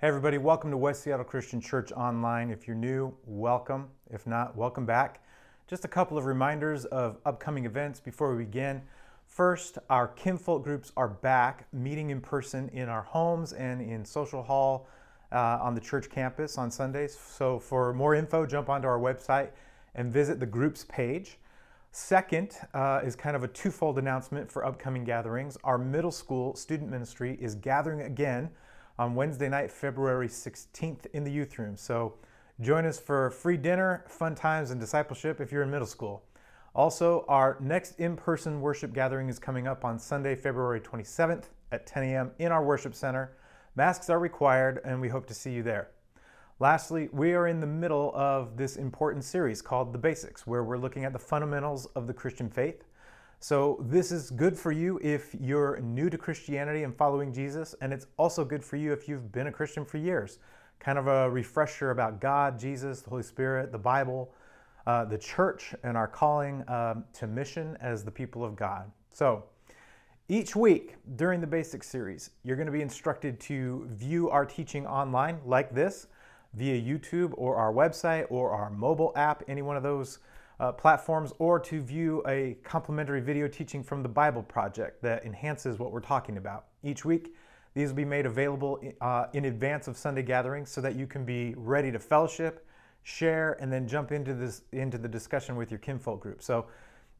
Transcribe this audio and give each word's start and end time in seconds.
Hey, 0.00 0.08
everybody, 0.08 0.38
welcome 0.38 0.70
to 0.70 0.78
West 0.78 1.02
Seattle 1.02 1.26
Christian 1.26 1.60
Church 1.60 1.92
Online. 1.92 2.48
If 2.50 2.66
you're 2.66 2.74
new, 2.74 3.14
welcome. 3.26 3.88
If 4.10 4.26
not, 4.26 4.56
welcome 4.56 4.86
back. 4.86 5.22
Just 5.68 5.84
a 5.84 5.88
couple 5.88 6.16
of 6.16 6.24
reminders 6.24 6.86
of 6.86 7.18
upcoming 7.26 7.66
events 7.66 8.00
before 8.00 8.34
we 8.34 8.46
begin. 8.46 8.80
First, 9.26 9.76
our 9.90 10.08
kinfolk 10.08 10.64
groups 10.64 10.90
are 10.96 11.08
back, 11.08 11.66
meeting 11.74 12.08
in 12.08 12.22
person 12.22 12.70
in 12.70 12.88
our 12.88 13.02
homes 13.02 13.52
and 13.52 13.82
in 13.82 14.02
social 14.02 14.42
hall 14.42 14.88
uh, 15.32 15.58
on 15.60 15.74
the 15.74 15.82
church 15.82 16.08
campus 16.08 16.56
on 16.56 16.70
Sundays. 16.70 17.14
So, 17.14 17.58
for 17.58 17.92
more 17.92 18.14
info, 18.14 18.46
jump 18.46 18.70
onto 18.70 18.88
our 18.88 18.98
website 18.98 19.50
and 19.94 20.10
visit 20.10 20.40
the 20.40 20.46
groups 20.46 20.82
page. 20.88 21.36
Second 21.92 22.56
uh, 22.72 23.02
is 23.04 23.14
kind 23.14 23.36
of 23.36 23.44
a 23.44 23.48
twofold 23.48 23.98
announcement 23.98 24.50
for 24.50 24.64
upcoming 24.64 25.04
gatherings. 25.04 25.58
Our 25.62 25.76
middle 25.76 26.10
school 26.10 26.56
student 26.56 26.90
ministry 26.90 27.36
is 27.38 27.54
gathering 27.54 28.00
again 28.00 28.48
on 29.00 29.14
Wednesday 29.14 29.48
night, 29.48 29.72
February 29.72 30.28
16th 30.28 31.06
in 31.14 31.24
the 31.24 31.32
youth 31.32 31.58
room. 31.58 31.74
So 31.74 32.16
join 32.60 32.84
us 32.84 33.00
for 33.00 33.30
free 33.30 33.56
dinner, 33.56 34.04
fun 34.06 34.34
times, 34.34 34.70
and 34.70 34.78
discipleship 34.78 35.40
if 35.40 35.50
you're 35.50 35.62
in 35.62 35.70
middle 35.70 35.86
school. 35.86 36.22
Also, 36.74 37.24
our 37.26 37.56
next 37.60 37.98
in 37.98 38.14
person 38.14 38.60
worship 38.60 38.92
gathering 38.92 39.30
is 39.30 39.38
coming 39.38 39.66
up 39.66 39.86
on 39.86 39.98
Sunday, 39.98 40.36
February 40.36 40.82
27th 40.82 41.44
at 41.72 41.86
10 41.86 42.02
a.m. 42.02 42.30
in 42.38 42.52
our 42.52 42.62
worship 42.62 42.94
center. 42.94 43.32
Masks 43.74 44.10
are 44.10 44.18
required, 44.18 44.82
and 44.84 45.00
we 45.00 45.08
hope 45.08 45.24
to 45.28 45.34
see 45.34 45.50
you 45.50 45.62
there. 45.62 45.88
Lastly, 46.58 47.08
we 47.10 47.32
are 47.32 47.46
in 47.46 47.58
the 47.58 47.66
middle 47.66 48.12
of 48.14 48.58
this 48.58 48.76
important 48.76 49.24
series 49.24 49.62
called 49.62 49.94
The 49.94 49.98
Basics, 49.98 50.46
where 50.46 50.62
we're 50.62 50.76
looking 50.76 51.06
at 51.06 51.14
the 51.14 51.18
fundamentals 51.18 51.86
of 51.86 52.06
the 52.06 52.12
Christian 52.12 52.50
faith. 52.50 52.84
So, 53.42 53.78
this 53.88 54.12
is 54.12 54.30
good 54.30 54.54
for 54.54 54.70
you 54.70 55.00
if 55.02 55.34
you're 55.40 55.80
new 55.80 56.10
to 56.10 56.18
Christianity 56.18 56.82
and 56.82 56.94
following 56.94 57.32
Jesus, 57.32 57.74
and 57.80 57.90
it's 57.90 58.06
also 58.18 58.44
good 58.44 58.62
for 58.62 58.76
you 58.76 58.92
if 58.92 59.08
you've 59.08 59.32
been 59.32 59.46
a 59.46 59.50
Christian 59.52 59.82
for 59.82 59.96
years. 59.96 60.38
Kind 60.78 60.98
of 60.98 61.06
a 61.06 61.30
refresher 61.30 61.90
about 61.90 62.20
God, 62.20 62.58
Jesus, 62.58 63.00
the 63.00 63.08
Holy 63.08 63.22
Spirit, 63.22 63.72
the 63.72 63.78
Bible, 63.78 64.30
uh, 64.86 65.06
the 65.06 65.16
church, 65.16 65.74
and 65.84 65.96
our 65.96 66.06
calling 66.06 66.68
um, 66.68 67.04
to 67.14 67.26
mission 67.26 67.78
as 67.80 68.04
the 68.04 68.10
people 68.10 68.44
of 68.44 68.56
God. 68.56 68.92
So, 69.10 69.44
each 70.28 70.54
week 70.54 70.96
during 71.16 71.40
the 71.40 71.46
basic 71.46 71.82
series, 71.82 72.32
you're 72.42 72.56
going 72.56 72.66
to 72.66 72.72
be 72.72 72.82
instructed 72.82 73.40
to 73.40 73.86
view 73.88 74.28
our 74.28 74.44
teaching 74.44 74.86
online 74.86 75.40
like 75.46 75.74
this 75.74 76.08
via 76.52 76.78
YouTube 76.78 77.32
or 77.38 77.56
our 77.56 77.72
website 77.72 78.26
or 78.28 78.50
our 78.50 78.68
mobile 78.68 79.14
app, 79.16 79.42
any 79.48 79.62
one 79.62 79.78
of 79.78 79.82
those 79.82 80.18
uh, 80.60 80.70
platforms, 80.72 81.32
or 81.38 81.58
to 81.58 81.80
view 81.80 82.22
a 82.28 82.56
complementary 82.62 83.20
video 83.20 83.48
teaching 83.48 83.82
from 83.82 84.02
the 84.02 84.08
Bible 84.08 84.42
Project 84.42 85.02
that 85.02 85.24
enhances 85.24 85.78
what 85.78 85.90
we're 85.90 86.00
talking 86.00 86.36
about. 86.36 86.66
Each 86.84 87.04
week, 87.04 87.34
these 87.74 87.88
will 87.88 87.96
be 87.96 88.04
made 88.04 88.26
available 88.26 88.78
uh, 89.00 89.26
in 89.32 89.46
advance 89.46 89.88
of 89.88 89.96
Sunday 89.96 90.22
gatherings 90.22 90.70
so 90.70 90.80
that 90.82 90.96
you 90.96 91.06
can 91.06 91.24
be 91.24 91.54
ready 91.56 91.90
to 91.90 91.98
fellowship, 91.98 92.66
share, 93.02 93.56
and 93.60 93.72
then 93.72 93.88
jump 93.88 94.12
into 94.12 94.34
this 94.34 94.62
into 94.72 94.98
the 94.98 95.08
discussion 95.08 95.56
with 95.56 95.70
your 95.70 95.78
kinfolk 95.78 96.20
group. 96.20 96.42
So 96.42 96.66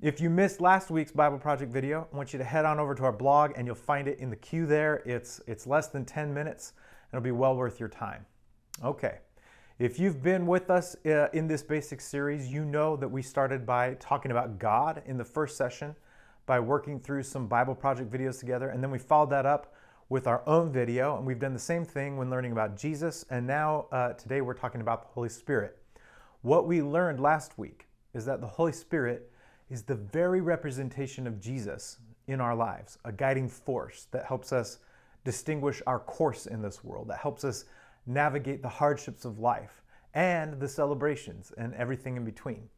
if 0.02 0.20
you 0.20 0.28
missed 0.28 0.60
last 0.60 0.90
week's 0.90 1.12
Bible 1.12 1.38
Project 1.38 1.72
video, 1.72 2.08
I 2.12 2.16
want 2.16 2.32
you 2.32 2.38
to 2.38 2.44
head 2.44 2.64
on 2.64 2.78
over 2.78 2.94
to 2.94 3.04
our 3.04 3.12
blog 3.12 3.52
and 3.56 3.66
you'll 3.66 3.74
find 3.74 4.08
it 4.08 4.18
in 4.18 4.28
the 4.28 4.36
queue 4.36 4.66
there. 4.66 5.02
It's, 5.06 5.40
it's 5.46 5.66
less 5.66 5.88
than 5.88 6.04
10 6.04 6.32
minutes 6.32 6.72
and 7.12 7.18
it'll 7.18 7.24
be 7.24 7.32
well 7.32 7.56
worth 7.56 7.78
your 7.78 7.88
time. 7.88 8.24
Okay. 8.82 9.18
If 9.80 9.98
you've 9.98 10.22
been 10.22 10.46
with 10.46 10.68
us 10.68 10.94
uh, 11.06 11.28
in 11.32 11.48
this 11.48 11.62
basic 11.62 12.02
series, 12.02 12.52
you 12.52 12.66
know 12.66 12.96
that 12.96 13.08
we 13.08 13.22
started 13.22 13.64
by 13.64 13.94
talking 13.94 14.30
about 14.30 14.58
God 14.58 15.00
in 15.06 15.16
the 15.16 15.24
first 15.24 15.56
session 15.56 15.96
by 16.44 16.60
working 16.60 17.00
through 17.00 17.22
some 17.22 17.46
Bible 17.46 17.74
Project 17.74 18.10
videos 18.12 18.38
together. 18.38 18.68
And 18.68 18.82
then 18.82 18.90
we 18.90 18.98
followed 18.98 19.30
that 19.30 19.46
up 19.46 19.72
with 20.10 20.26
our 20.26 20.42
own 20.46 20.70
video. 20.70 21.16
And 21.16 21.24
we've 21.24 21.38
done 21.38 21.54
the 21.54 21.58
same 21.58 21.86
thing 21.86 22.18
when 22.18 22.28
learning 22.28 22.52
about 22.52 22.76
Jesus. 22.76 23.24
And 23.30 23.46
now 23.46 23.86
uh, 23.90 24.12
today 24.12 24.42
we're 24.42 24.52
talking 24.52 24.82
about 24.82 25.00
the 25.00 25.08
Holy 25.14 25.30
Spirit. 25.30 25.78
What 26.42 26.66
we 26.66 26.82
learned 26.82 27.18
last 27.18 27.56
week 27.56 27.88
is 28.12 28.26
that 28.26 28.42
the 28.42 28.46
Holy 28.46 28.72
Spirit 28.72 29.32
is 29.70 29.82
the 29.82 29.94
very 29.94 30.42
representation 30.42 31.26
of 31.26 31.40
Jesus 31.40 32.00
in 32.26 32.38
our 32.38 32.54
lives, 32.54 32.98
a 33.06 33.12
guiding 33.12 33.48
force 33.48 34.08
that 34.10 34.26
helps 34.26 34.52
us 34.52 34.80
distinguish 35.24 35.80
our 35.86 36.00
course 36.00 36.44
in 36.44 36.60
this 36.60 36.84
world, 36.84 37.08
that 37.08 37.20
helps 37.20 37.44
us 37.44 37.64
navigate 38.06 38.62
the 38.62 38.68
hardships 38.68 39.24
of 39.24 39.38
life 39.38 39.82
and 40.14 40.58
the 40.58 40.68
celebrations 40.68 41.52
and 41.56 41.74
everything 41.74 42.16
in 42.16 42.24
between. 42.24 42.68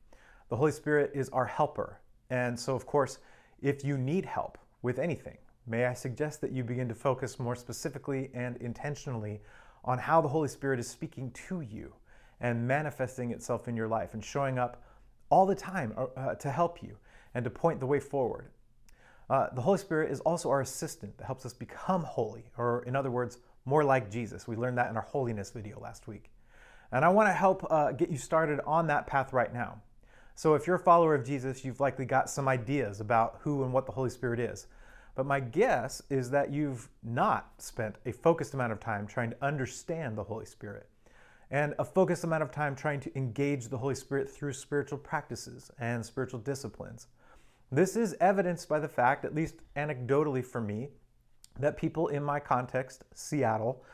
The 0.49 0.57
Holy 0.57 0.73
Spirit 0.73 1.13
is 1.15 1.29
our 1.31 1.47
helper. 1.47 2.01
And 2.31 2.59
so, 2.59 2.75
of 2.75 2.87
course, 2.87 3.19
if 3.61 3.85
you 3.85 3.97
need 3.97 4.25
help 4.25 4.59
with 4.83 4.99
anything, 4.99 5.39
may 5.67 5.87
I 5.87 5.95
suggest 5.95 6.41
that 6.41 6.53
you 6.53 6.65
begin 6.65 6.89
to 6.89 6.95
focus 6.95 7.39
more 7.39 7.57
specifically 7.57 8.31
and 8.35 8.57
intentionally 8.59 9.41
on 9.85 9.99
how 9.99 10.21
the 10.21 10.29
Holy 10.29 10.49
Spirit 10.49 10.79
is 10.79 10.89
speaking 10.89 11.31
to 11.49 11.61
you 11.61 11.95
and 12.41 12.67
manifesting 12.67 13.31
itself 13.31 13.69
in 13.69 13.77
your 13.77 13.89
life 13.89 14.15
and 14.15 14.25
showing 14.25 14.59
up 14.59 14.83
all 15.31 15.47
the 15.47 15.55
time 15.55 15.95
uh, 15.97 16.07
uh 16.17 16.35
to 16.35 16.51
help 16.51 16.83
you 16.83 16.97
and 17.35 17.45
to 17.45 17.51
point 17.51 17.81
the 17.81 17.87
way 17.87 18.01
forward. 18.01 18.51
Uh, 19.31 19.47
the 19.55 19.63
Holy 19.63 19.79
Spirit 19.79 20.11
is 20.11 20.21
also 20.21 20.51
our 20.51 20.61
assistant 20.61 21.17
that 21.17 21.25
helps 21.25 21.47
us 21.47 21.55
become 21.55 22.03
holy, 22.03 22.45
or 22.59 22.83
in 22.83 22.95
other 22.95 23.11
words, 23.11 23.39
more 23.65 23.85
like 23.85 24.11
Jesus. 24.11 24.47
We 24.47 24.57
learned 24.57 24.79
that 24.79 24.91
in 24.91 24.97
our 24.97 25.03
holiness 25.03 25.51
video 25.51 25.81
last 25.81 26.09
week. 26.09 26.31
And 26.91 27.05
I 27.05 27.09
want 27.09 27.29
to 27.29 27.33
help 27.33 27.67
uh, 27.71 27.93
get 27.93 28.11
you 28.11 28.19
started 28.19 28.61
on 28.67 28.87
that 28.89 29.07
path 29.07 29.33
right 29.33 29.53
now. 29.53 29.81
So, 30.35 30.55
if 30.55 30.67
you're 30.67 30.77
a 30.77 30.81
follower 30.81 31.15
of 31.15 31.27
Jesus, 31.27 31.65
you've 31.65 31.81
likely 31.81 32.05
got 32.05 32.31
some 32.31 32.49
ideas 32.49 33.01
about 33.01 33.39
who 33.43 33.65
and 33.65 33.73
what 33.73 33.87
the 33.87 33.93
Holy 33.93 34.11
Spirit 34.11 34.41
is. 34.41 34.67
But 35.15 35.27
my 35.27 35.41
guess 35.41 36.03
is 36.09 36.31
that 36.31 36.51
you've 36.51 36.89
not 37.03 37.53
spent 37.59 37.97
a 38.07 38.13
focused 38.13 38.55
amount 38.55 38.73
of 38.73 38.81
time 38.81 39.07
trying 39.07 39.31
to 39.31 39.45
understand 39.45 40.17
the 40.17 40.25
Holy 40.25 40.47
Spirit 40.47 40.89
and 41.53 41.75
a 41.79 41.85
focused 41.85 42.25
amount 42.25 42.43
of 42.43 42.51
time 42.51 42.75
trying 42.75 42.99
to 42.99 43.17
engage 43.17 43.69
the 43.69 43.77
Holy 43.77 43.95
Spirit 43.95 44.29
through 44.29 44.55
spiritual 44.55 44.97
practices 44.97 45.71
and 45.79 46.05
spiritual 46.05 46.41
disciplines. 46.41 47.09
This 47.71 47.95
is 47.95 48.17
evidenced 48.21 48.69
by 48.71 48.81
the 48.81 48.89
fact, 48.89 49.25
at 49.27 49.35
least 49.35 49.57
anecdotally 49.77 50.45
for 50.45 50.63
me, 50.63 50.89
that 51.59 51.77
people 51.77 52.09
in 52.09 52.23
my 52.23 52.41
context, 52.41 53.05
Seattle, 53.15 53.85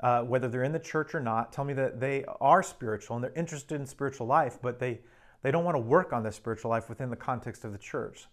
uh, 0.00 0.22
whether 0.22 0.48
they're 0.48 0.64
in 0.64 0.72
the 0.72 0.78
church 0.78 1.14
or 1.14 1.20
not, 1.20 1.52
tell 1.52 1.64
me 1.64 1.74
that 1.74 2.00
they 2.00 2.24
are 2.40 2.62
spiritual 2.62 3.16
and 3.16 3.24
they're 3.24 3.32
interested 3.34 3.80
in 3.80 3.86
spiritual 3.86 4.26
life, 4.26 4.58
but 4.62 4.78
they, 4.78 5.00
they 5.42 5.50
don't 5.50 5.64
want 5.64 5.74
to 5.74 5.80
work 5.80 6.12
on 6.12 6.22
their 6.22 6.32
spiritual 6.32 6.70
life 6.70 6.88
within 6.88 7.10
the 7.10 7.16
context 7.16 7.64
of 7.64 7.72
the 7.72 7.78
church. 7.78 8.26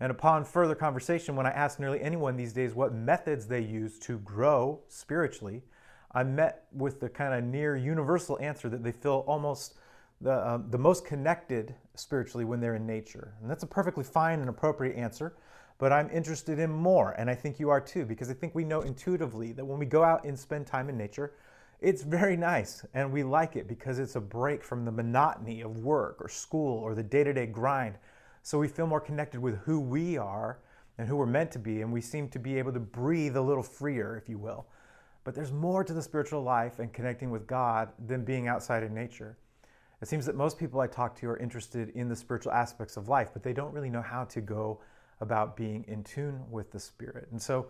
And 0.00 0.10
upon 0.10 0.44
further 0.44 0.74
conversation, 0.74 1.36
when 1.36 1.46
I 1.46 1.50
ask 1.50 1.78
nearly 1.78 2.00
anyone 2.00 2.36
these 2.36 2.52
days 2.52 2.74
what 2.74 2.92
methods 2.92 3.46
they 3.46 3.60
use 3.60 3.98
to 4.00 4.18
grow 4.18 4.80
spiritually, 4.88 5.62
I 6.12 6.24
met 6.24 6.64
with 6.72 7.00
the 7.00 7.08
kind 7.08 7.34
of 7.34 7.44
near 7.44 7.76
universal 7.76 8.38
answer 8.40 8.68
that 8.68 8.82
they 8.82 8.92
feel 8.92 9.24
almost 9.26 9.74
the, 10.20 10.48
um, 10.48 10.66
the 10.70 10.78
most 10.78 11.04
connected 11.04 11.74
spiritually 11.94 12.44
when 12.44 12.60
they're 12.60 12.76
in 12.76 12.86
nature. 12.86 13.34
And 13.40 13.50
that's 13.50 13.62
a 13.62 13.66
perfectly 13.66 14.04
fine 14.04 14.40
and 14.40 14.48
appropriate 14.48 14.96
answer 14.96 15.36
but 15.78 15.92
I'm 15.92 16.08
interested 16.10 16.58
in 16.58 16.70
more, 16.70 17.12
and 17.12 17.28
I 17.28 17.34
think 17.34 17.58
you 17.58 17.70
are 17.70 17.80
too, 17.80 18.04
because 18.04 18.30
I 18.30 18.34
think 18.34 18.54
we 18.54 18.64
know 18.64 18.82
intuitively 18.82 19.52
that 19.52 19.64
when 19.64 19.78
we 19.78 19.86
go 19.86 20.04
out 20.04 20.24
and 20.24 20.38
spend 20.38 20.66
time 20.66 20.88
in 20.88 20.96
nature, 20.96 21.32
it's 21.80 22.02
very 22.02 22.36
nice, 22.36 22.84
and 22.94 23.12
we 23.12 23.22
like 23.22 23.56
it 23.56 23.68
because 23.68 23.98
it's 23.98 24.16
a 24.16 24.20
break 24.20 24.64
from 24.64 24.84
the 24.84 24.92
monotony 24.92 25.60
of 25.60 25.78
work 25.78 26.16
or 26.20 26.28
school 26.28 26.78
or 26.78 26.94
the 26.94 27.02
day 27.02 27.24
to 27.24 27.32
day 27.32 27.46
grind. 27.46 27.96
So 28.42 28.58
we 28.58 28.68
feel 28.68 28.86
more 28.86 29.00
connected 29.00 29.40
with 29.40 29.58
who 29.58 29.80
we 29.80 30.16
are 30.16 30.60
and 30.96 31.08
who 31.08 31.16
we're 31.16 31.26
meant 31.26 31.50
to 31.52 31.58
be, 31.58 31.82
and 31.82 31.92
we 31.92 32.00
seem 32.00 32.28
to 32.28 32.38
be 32.38 32.58
able 32.58 32.72
to 32.72 32.80
breathe 32.80 33.36
a 33.36 33.42
little 33.42 33.62
freer, 33.62 34.16
if 34.16 34.28
you 34.28 34.38
will. 34.38 34.66
But 35.24 35.34
there's 35.34 35.52
more 35.52 35.82
to 35.82 35.92
the 35.92 36.02
spiritual 36.02 36.42
life 36.42 36.78
and 36.78 36.92
connecting 36.92 37.30
with 37.30 37.46
God 37.46 37.90
than 38.06 38.24
being 38.24 38.46
outside 38.46 38.82
in 38.82 38.94
nature. 38.94 39.36
It 40.00 40.08
seems 40.08 40.26
that 40.26 40.36
most 40.36 40.58
people 40.58 40.80
I 40.80 40.86
talk 40.86 41.16
to 41.20 41.28
are 41.30 41.38
interested 41.38 41.88
in 41.90 42.08
the 42.08 42.16
spiritual 42.16 42.52
aspects 42.52 42.96
of 42.96 43.08
life, 43.08 43.30
but 43.32 43.42
they 43.42 43.54
don't 43.54 43.72
really 43.72 43.90
know 43.90 44.02
how 44.02 44.24
to 44.24 44.40
go 44.40 44.80
about 45.24 45.56
being 45.56 45.84
in 45.88 46.04
tune 46.04 46.40
with 46.48 46.70
the 46.70 46.78
Spirit. 46.78 47.26
And 47.32 47.42
so 47.42 47.66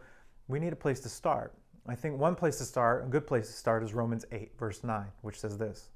we 0.46 0.60
need 0.60 0.74
a 0.74 0.76
place 0.76 1.00
to 1.00 1.08
start. 1.08 1.54
I 1.86 1.94
think 1.94 2.18
one 2.18 2.34
place 2.34 2.58
to 2.58 2.64
start, 2.64 3.04
a 3.04 3.08
good 3.08 3.26
place 3.26 3.46
to 3.46 3.52
start, 3.54 3.82
is 3.82 3.94
Romans 3.94 4.26
8, 4.30 4.52
verse 4.58 4.84
9, 4.84 5.06
which 5.22 5.40
says 5.40 5.56
this 5.56 5.88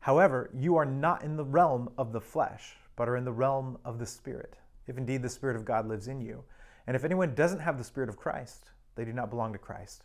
However, 0.00 0.50
you 0.54 0.76
are 0.76 0.84
not 0.84 1.22
in 1.22 1.36
the 1.36 1.44
realm 1.44 1.90
of 1.96 2.12
the 2.12 2.20
flesh, 2.20 2.76
but 2.96 3.08
are 3.08 3.16
in 3.16 3.24
the 3.24 3.32
realm 3.32 3.78
of 3.84 3.98
the 3.98 4.06
Spirit, 4.06 4.56
if 4.86 4.98
indeed 4.98 5.22
the 5.22 5.28
Spirit 5.28 5.56
of 5.56 5.64
God 5.64 5.86
lives 5.86 6.08
in 6.08 6.20
you. 6.20 6.44
And 6.86 6.96
if 6.96 7.04
anyone 7.04 7.34
doesn't 7.34 7.60
have 7.60 7.78
the 7.78 7.84
Spirit 7.84 8.08
of 8.08 8.16
Christ, 8.16 8.70
they 8.96 9.04
do 9.04 9.12
not 9.12 9.30
belong 9.30 9.52
to 9.52 9.58
Christ. 9.58 10.04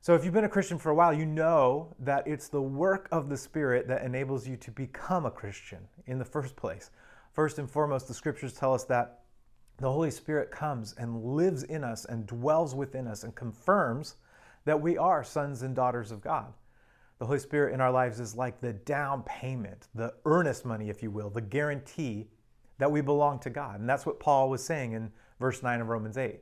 So, 0.00 0.14
if 0.14 0.24
you've 0.24 0.32
been 0.32 0.44
a 0.44 0.48
Christian 0.48 0.78
for 0.78 0.90
a 0.90 0.94
while, 0.94 1.12
you 1.12 1.26
know 1.26 1.94
that 1.98 2.26
it's 2.26 2.48
the 2.48 2.62
work 2.62 3.06
of 3.12 3.28
the 3.28 3.36
Spirit 3.36 3.86
that 3.88 4.02
enables 4.02 4.48
you 4.48 4.56
to 4.56 4.70
become 4.70 5.26
a 5.26 5.30
Christian 5.30 5.80
in 6.06 6.18
the 6.18 6.24
first 6.24 6.56
place. 6.56 6.90
First 7.32 7.58
and 7.58 7.70
foremost, 7.70 8.08
the 8.08 8.14
scriptures 8.14 8.54
tell 8.54 8.72
us 8.72 8.84
that 8.84 9.19
the 9.80 9.90
Holy 9.90 10.10
Spirit 10.10 10.50
comes 10.50 10.94
and 10.98 11.24
lives 11.24 11.62
in 11.64 11.82
us 11.82 12.04
and 12.04 12.26
dwells 12.26 12.74
within 12.74 13.06
us 13.06 13.24
and 13.24 13.34
confirms 13.34 14.16
that 14.66 14.80
we 14.80 14.98
are 14.98 15.24
sons 15.24 15.62
and 15.62 15.74
daughters 15.74 16.12
of 16.12 16.20
God. 16.20 16.52
The 17.18 17.26
Holy 17.26 17.38
Spirit 17.38 17.72
in 17.72 17.80
our 17.80 17.90
lives 17.90 18.20
is 18.20 18.34
like 18.34 18.60
the 18.60 18.74
down 18.74 19.22
payment, 19.22 19.88
the 19.94 20.14
earnest 20.26 20.64
money, 20.64 20.90
if 20.90 21.02
you 21.02 21.10
will, 21.10 21.30
the 21.30 21.40
guarantee 21.40 22.28
that 22.78 22.90
we 22.90 23.00
belong 23.00 23.38
to 23.40 23.50
God. 23.50 23.80
And 23.80 23.88
that's 23.88 24.06
what 24.06 24.20
Paul 24.20 24.50
was 24.50 24.62
saying 24.62 24.92
in 24.92 25.10
verse 25.38 25.62
9 25.62 25.80
of 25.80 25.88
Romans 25.88 26.18
8. 26.18 26.40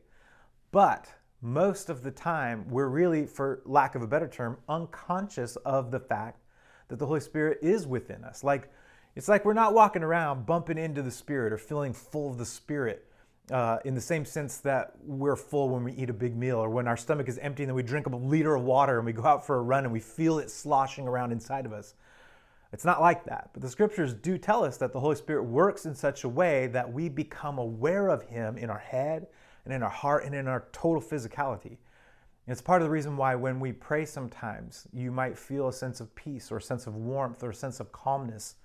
But 0.72 1.08
most 1.40 1.90
of 1.90 2.02
the 2.02 2.10
time, 2.10 2.68
we're 2.68 2.88
really, 2.88 3.26
for 3.26 3.62
lack 3.64 3.94
of 3.94 4.02
a 4.02 4.06
better 4.06 4.28
term, 4.28 4.58
unconscious 4.68 5.56
of 5.56 5.90
the 5.90 6.00
fact 6.00 6.40
that 6.88 6.98
the 6.98 7.06
Holy 7.06 7.20
Spirit 7.20 7.58
is 7.62 7.86
within 7.86 8.24
us. 8.24 8.42
Like, 8.42 8.70
it's 9.14 9.28
like 9.28 9.44
we're 9.44 9.52
not 9.52 9.74
walking 9.74 10.02
around 10.02 10.46
bumping 10.46 10.78
into 10.78 11.02
the 11.02 11.10
Spirit 11.10 11.52
or 11.52 11.58
feeling 11.58 11.92
full 11.92 12.30
of 12.30 12.38
the 12.38 12.44
Spirit 12.44 13.07
uh, 13.50 13.78
in 13.84 13.94
the 13.94 14.00
same 14.00 14.24
sense 14.24 14.58
that 14.58 14.92
we're 15.04 15.36
full 15.36 15.70
when 15.70 15.84
we 15.84 15.92
eat 15.92 16.10
a 16.10 16.14
big 16.14 16.36
meal 16.36 16.56
or 16.58 16.68
when 16.68 16.86
our 16.86 16.96
stomach 16.96 17.28
is 17.28 17.38
empty 17.38 17.62
and 17.62 17.70
then 17.70 17.74
we 17.76 17.82
drink 17.82 18.06
a 18.06 18.14
liter 18.14 18.54
of 18.54 18.62
water 18.62 18.98
and 18.98 19.06
we 19.06 19.12
go 19.12 19.24
out 19.24 19.46
for 19.46 19.56
a 19.56 19.62
run 19.62 19.84
and 19.84 19.92
we 19.92 20.00
feel 20.00 20.38
it 20.38 20.50
sloshing 20.50 21.08
around 21.08 21.32
inside 21.32 21.64
of 21.64 21.72
us. 21.72 21.94
It's 22.72 22.84
not 22.84 23.00
like 23.00 23.24
that. 23.24 23.50
But 23.52 23.62
the 23.62 23.68
scriptures 23.68 24.12
do 24.12 24.36
tell 24.36 24.62
us 24.62 24.76
that 24.78 24.92
the 24.92 25.00
Holy 25.00 25.16
Spirit 25.16 25.44
works 25.44 25.86
in 25.86 25.94
such 25.94 26.24
a 26.24 26.28
way 26.28 26.66
that 26.68 26.92
we 26.92 27.08
become 27.08 27.58
aware 27.58 28.08
of 28.08 28.22
Him 28.22 28.58
in 28.58 28.68
our 28.68 28.78
head 28.78 29.26
and 29.64 29.72
in 29.72 29.82
our 29.82 29.88
heart 29.88 30.24
and 30.24 30.34
in 30.34 30.46
our 30.46 30.66
total 30.72 31.00
physicality. 31.00 31.78
And 32.46 32.52
it's 32.52 32.60
part 32.60 32.82
of 32.82 32.86
the 32.86 32.90
reason 32.90 33.16
why 33.16 33.34
when 33.34 33.60
we 33.60 33.72
pray 33.72 34.04
sometimes, 34.04 34.86
you 34.92 35.10
might 35.10 35.38
feel 35.38 35.68
a 35.68 35.72
sense 35.72 36.00
of 36.00 36.14
peace 36.14 36.52
or 36.52 36.58
a 36.58 36.62
sense 36.62 36.86
of 36.86 36.94
warmth 36.94 37.42
or 37.42 37.50
a 37.50 37.54
sense 37.54 37.80
of 37.80 37.92
calmness. 37.92 38.56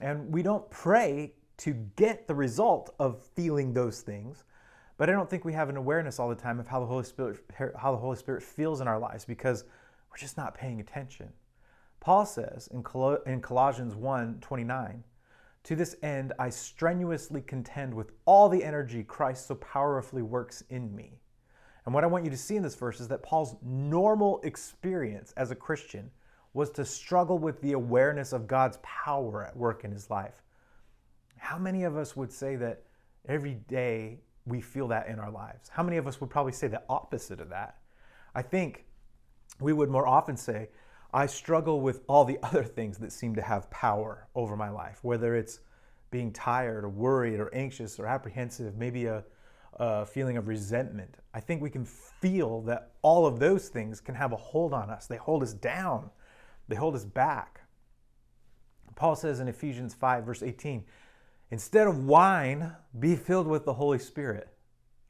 And 0.00 0.32
we 0.32 0.42
don't 0.42 0.68
pray 0.70 1.32
to 1.58 1.74
get 1.96 2.26
the 2.26 2.34
result 2.34 2.94
of 2.98 3.22
feeling 3.34 3.72
those 3.72 4.00
things. 4.00 4.44
But 4.96 5.08
I 5.08 5.12
don't 5.12 5.28
think 5.28 5.44
we 5.44 5.52
have 5.52 5.68
an 5.68 5.76
awareness 5.76 6.18
all 6.18 6.28
the 6.28 6.34
time 6.34 6.58
of 6.58 6.66
how 6.66 6.80
the 6.80 6.86
Holy 6.86 7.04
Spirit 7.04 7.40
how 7.76 7.92
the 7.92 7.98
Holy 7.98 8.16
Spirit 8.16 8.42
feels 8.42 8.80
in 8.80 8.88
our 8.88 8.98
lives 8.98 9.24
because 9.24 9.64
we're 10.10 10.16
just 10.16 10.36
not 10.36 10.54
paying 10.54 10.80
attention. 10.80 11.28
Paul 12.00 12.26
says 12.26 12.68
in, 12.72 12.82
Col- 12.82 13.22
in 13.26 13.40
Colossians 13.40 13.94
1 13.94 14.38
29, 14.40 15.04
to 15.64 15.76
this 15.76 15.96
end 16.02 16.32
I 16.38 16.48
strenuously 16.50 17.42
contend 17.42 17.92
with 17.92 18.12
all 18.24 18.48
the 18.48 18.64
energy 18.64 19.02
Christ 19.02 19.46
so 19.48 19.56
powerfully 19.56 20.22
works 20.22 20.62
in 20.70 20.94
me. 20.94 21.20
And 21.84 21.94
what 21.94 22.04
I 22.04 22.08
want 22.08 22.24
you 22.24 22.30
to 22.30 22.36
see 22.36 22.56
in 22.56 22.62
this 22.62 22.74
verse 22.74 23.00
is 23.00 23.08
that 23.08 23.22
Paul's 23.22 23.56
normal 23.62 24.40
experience 24.42 25.32
as 25.36 25.50
a 25.50 25.56
Christian 25.56 26.10
was 26.54 26.70
to 26.70 26.84
struggle 26.84 27.38
with 27.38 27.60
the 27.60 27.72
awareness 27.72 28.32
of 28.32 28.46
God's 28.46 28.78
power 28.82 29.44
at 29.44 29.56
work 29.56 29.84
in 29.84 29.92
his 29.92 30.10
life. 30.10 30.42
How 31.38 31.58
many 31.58 31.84
of 31.84 31.96
us 31.96 32.16
would 32.16 32.32
say 32.32 32.56
that 32.56 32.82
every 33.28 33.54
day 33.54 34.20
we 34.46 34.60
feel 34.60 34.88
that 34.88 35.08
in 35.08 35.18
our 35.18 35.30
lives? 35.30 35.68
How 35.68 35.82
many 35.82 35.96
of 35.96 36.06
us 36.06 36.20
would 36.20 36.30
probably 36.30 36.52
say 36.52 36.68
the 36.68 36.82
opposite 36.88 37.40
of 37.40 37.50
that? 37.50 37.76
I 38.34 38.42
think 38.42 38.84
we 39.60 39.72
would 39.72 39.90
more 39.90 40.06
often 40.06 40.36
say, 40.36 40.68
I 41.12 41.26
struggle 41.26 41.80
with 41.80 42.02
all 42.06 42.24
the 42.24 42.38
other 42.42 42.64
things 42.64 42.98
that 42.98 43.12
seem 43.12 43.34
to 43.36 43.42
have 43.42 43.70
power 43.70 44.28
over 44.34 44.56
my 44.56 44.70
life, 44.70 44.98
whether 45.02 45.34
it's 45.34 45.60
being 46.10 46.32
tired 46.32 46.84
or 46.84 46.88
worried 46.88 47.38
or 47.38 47.54
anxious 47.54 47.98
or 47.98 48.06
apprehensive, 48.06 48.76
maybe 48.76 49.06
a, 49.06 49.22
a, 49.74 50.06
feeling 50.06 50.36
of 50.36 50.48
resentment. 50.48 51.16
I 51.34 51.40
think 51.40 51.60
we 51.60 51.70
can 51.70 51.84
feel 51.84 52.62
that 52.62 52.92
all 53.02 53.26
of 53.26 53.38
those 53.38 53.68
things 53.68 54.00
can 54.00 54.14
have 54.14 54.32
a 54.32 54.36
hold 54.36 54.72
on 54.72 54.88
us. 54.90 55.06
They 55.06 55.16
hold 55.16 55.42
us 55.42 55.52
down, 55.52 56.10
they 56.66 56.76
hold 56.76 56.94
us 56.94 57.04
back. 57.04 57.60
Paul 58.94 59.14
says 59.14 59.38
in 59.40 59.48
Ephesians 59.48 59.94
5, 59.94 60.24
verse 60.24 60.42
18, 60.42 60.84
Instead 61.50 61.86
of 61.86 62.04
wine, 62.04 62.72
be 62.98 63.16
filled 63.16 63.46
with 63.46 63.64
the 63.64 63.72
Holy 63.72 63.98
Spirit. 63.98 64.48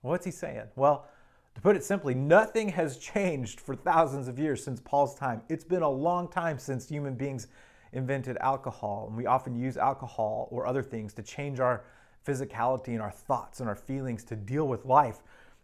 What's 0.03 0.25
he 0.25 0.31
saying? 0.31 0.69
Well, 0.77 1.09
to 1.55 1.61
put 1.61 1.75
it 1.75 1.83
simply, 1.83 2.15
nothing 2.15 2.69
has 2.69 2.99
changed 2.99 3.61
for 3.61 3.75
thousands 3.75 4.29
of 4.29 4.39
years 4.39 4.63
since 4.63 4.81
Paul's 4.81 5.17
time. 5.17 5.43
It's 5.49 5.65
been 5.65 5.83
a 5.83 5.91
long 5.91 6.29
time 6.29 6.59
since 6.59 6.89
human 6.89 7.15
beings 7.15 7.49
invented 7.93 8.37
alcohol, 8.37 9.07
and 9.09 9.17
we 9.17 9.27
often 9.27 9.59
use 9.59 9.77
alcohol 9.77 10.47
or 10.53 10.67
other 10.67 10.83
things 10.83 11.13
to 11.15 11.23
change 11.23 11.59
our 11.59 11.83
physicality 12.25 12.89
and 12.89 13.01
our 13.01 13.11
thoughts 13.11 13.59
and 13.59 13.69
our 13.69 13.75
feelings 13.75 14.23
to 14.25 14.37
deal 14.37 14.69
with 14.69 14.85
life, 14.85 15.23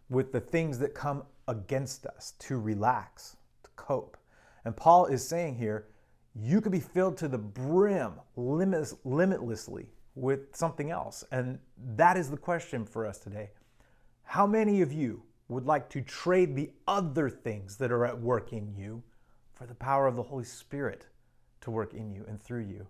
with 0.09 0.33
the 0.33 0.41
things 0.41 0.77
that 0.79 0.93
come 0.93 1.23
against 1.47 2.05
us, 2.05 2.33
to 2.39 2.59
relax, 2.59 3.37
to 3.63 3.69
cope. 3.77 4.17
And 4.65 4.75
Paul 4.75 5.05
is 5.05 5.25
saying 5.25 5.55
here, 5.55 5.87
you 6.35 6.59
could 6.59 6.73
be 6.73 6.81
filled 6.81 7.15
to 7.19 7.29
the 7.29 7.37
brim, 7.37 8.13
limitlessly 8.35 9.85
with 10.15 10.55
something 10.55 10.89
else. 10.89 11.23
And 11.31 11.59
that 11.95 12.17
is 12.17 12.29
the 12.29 12.37
question 12.37 12.85
for 12.85 13.05
us 13.05 13.19
today. 13.19 13.51
How 14.23 14.47
many 14.47 14.81
of 14.81 14.91
you 14.91 15.23
would 15.49 15.65
like 15.65 15.89
to 15.89 16.01
trade 16.01 16.55
the 16.55 16.71
other 16.87 17.29
things 17.29 17.77
that 17.77 17.91
are 17.91 18.05
at 18.05 18.19
work 18.19 18.51
in 18.51 18.73
you 18.75 19.03
for 19.53 19.65
the 19.67 19.75
power 19.75 20.07
of 20.07 20.15
the 20.15 20.23
Holy 20.23 20.43
Spirit 20.43 21.05
to 21.61 21.71
work 21.71 21.93
in 21.93 22.09
you 22.09 22.25
and 22.27 22.41
through 22.41 22.63
you? 22.63 22.87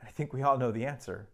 And 0.00 0.08
I 0.08 0.10
think 0.10 0.32
we 0.32 0.42
all 0.42 0.58
know 0.58 0.70
the 0.70 0.86
answer. 0.86 1.28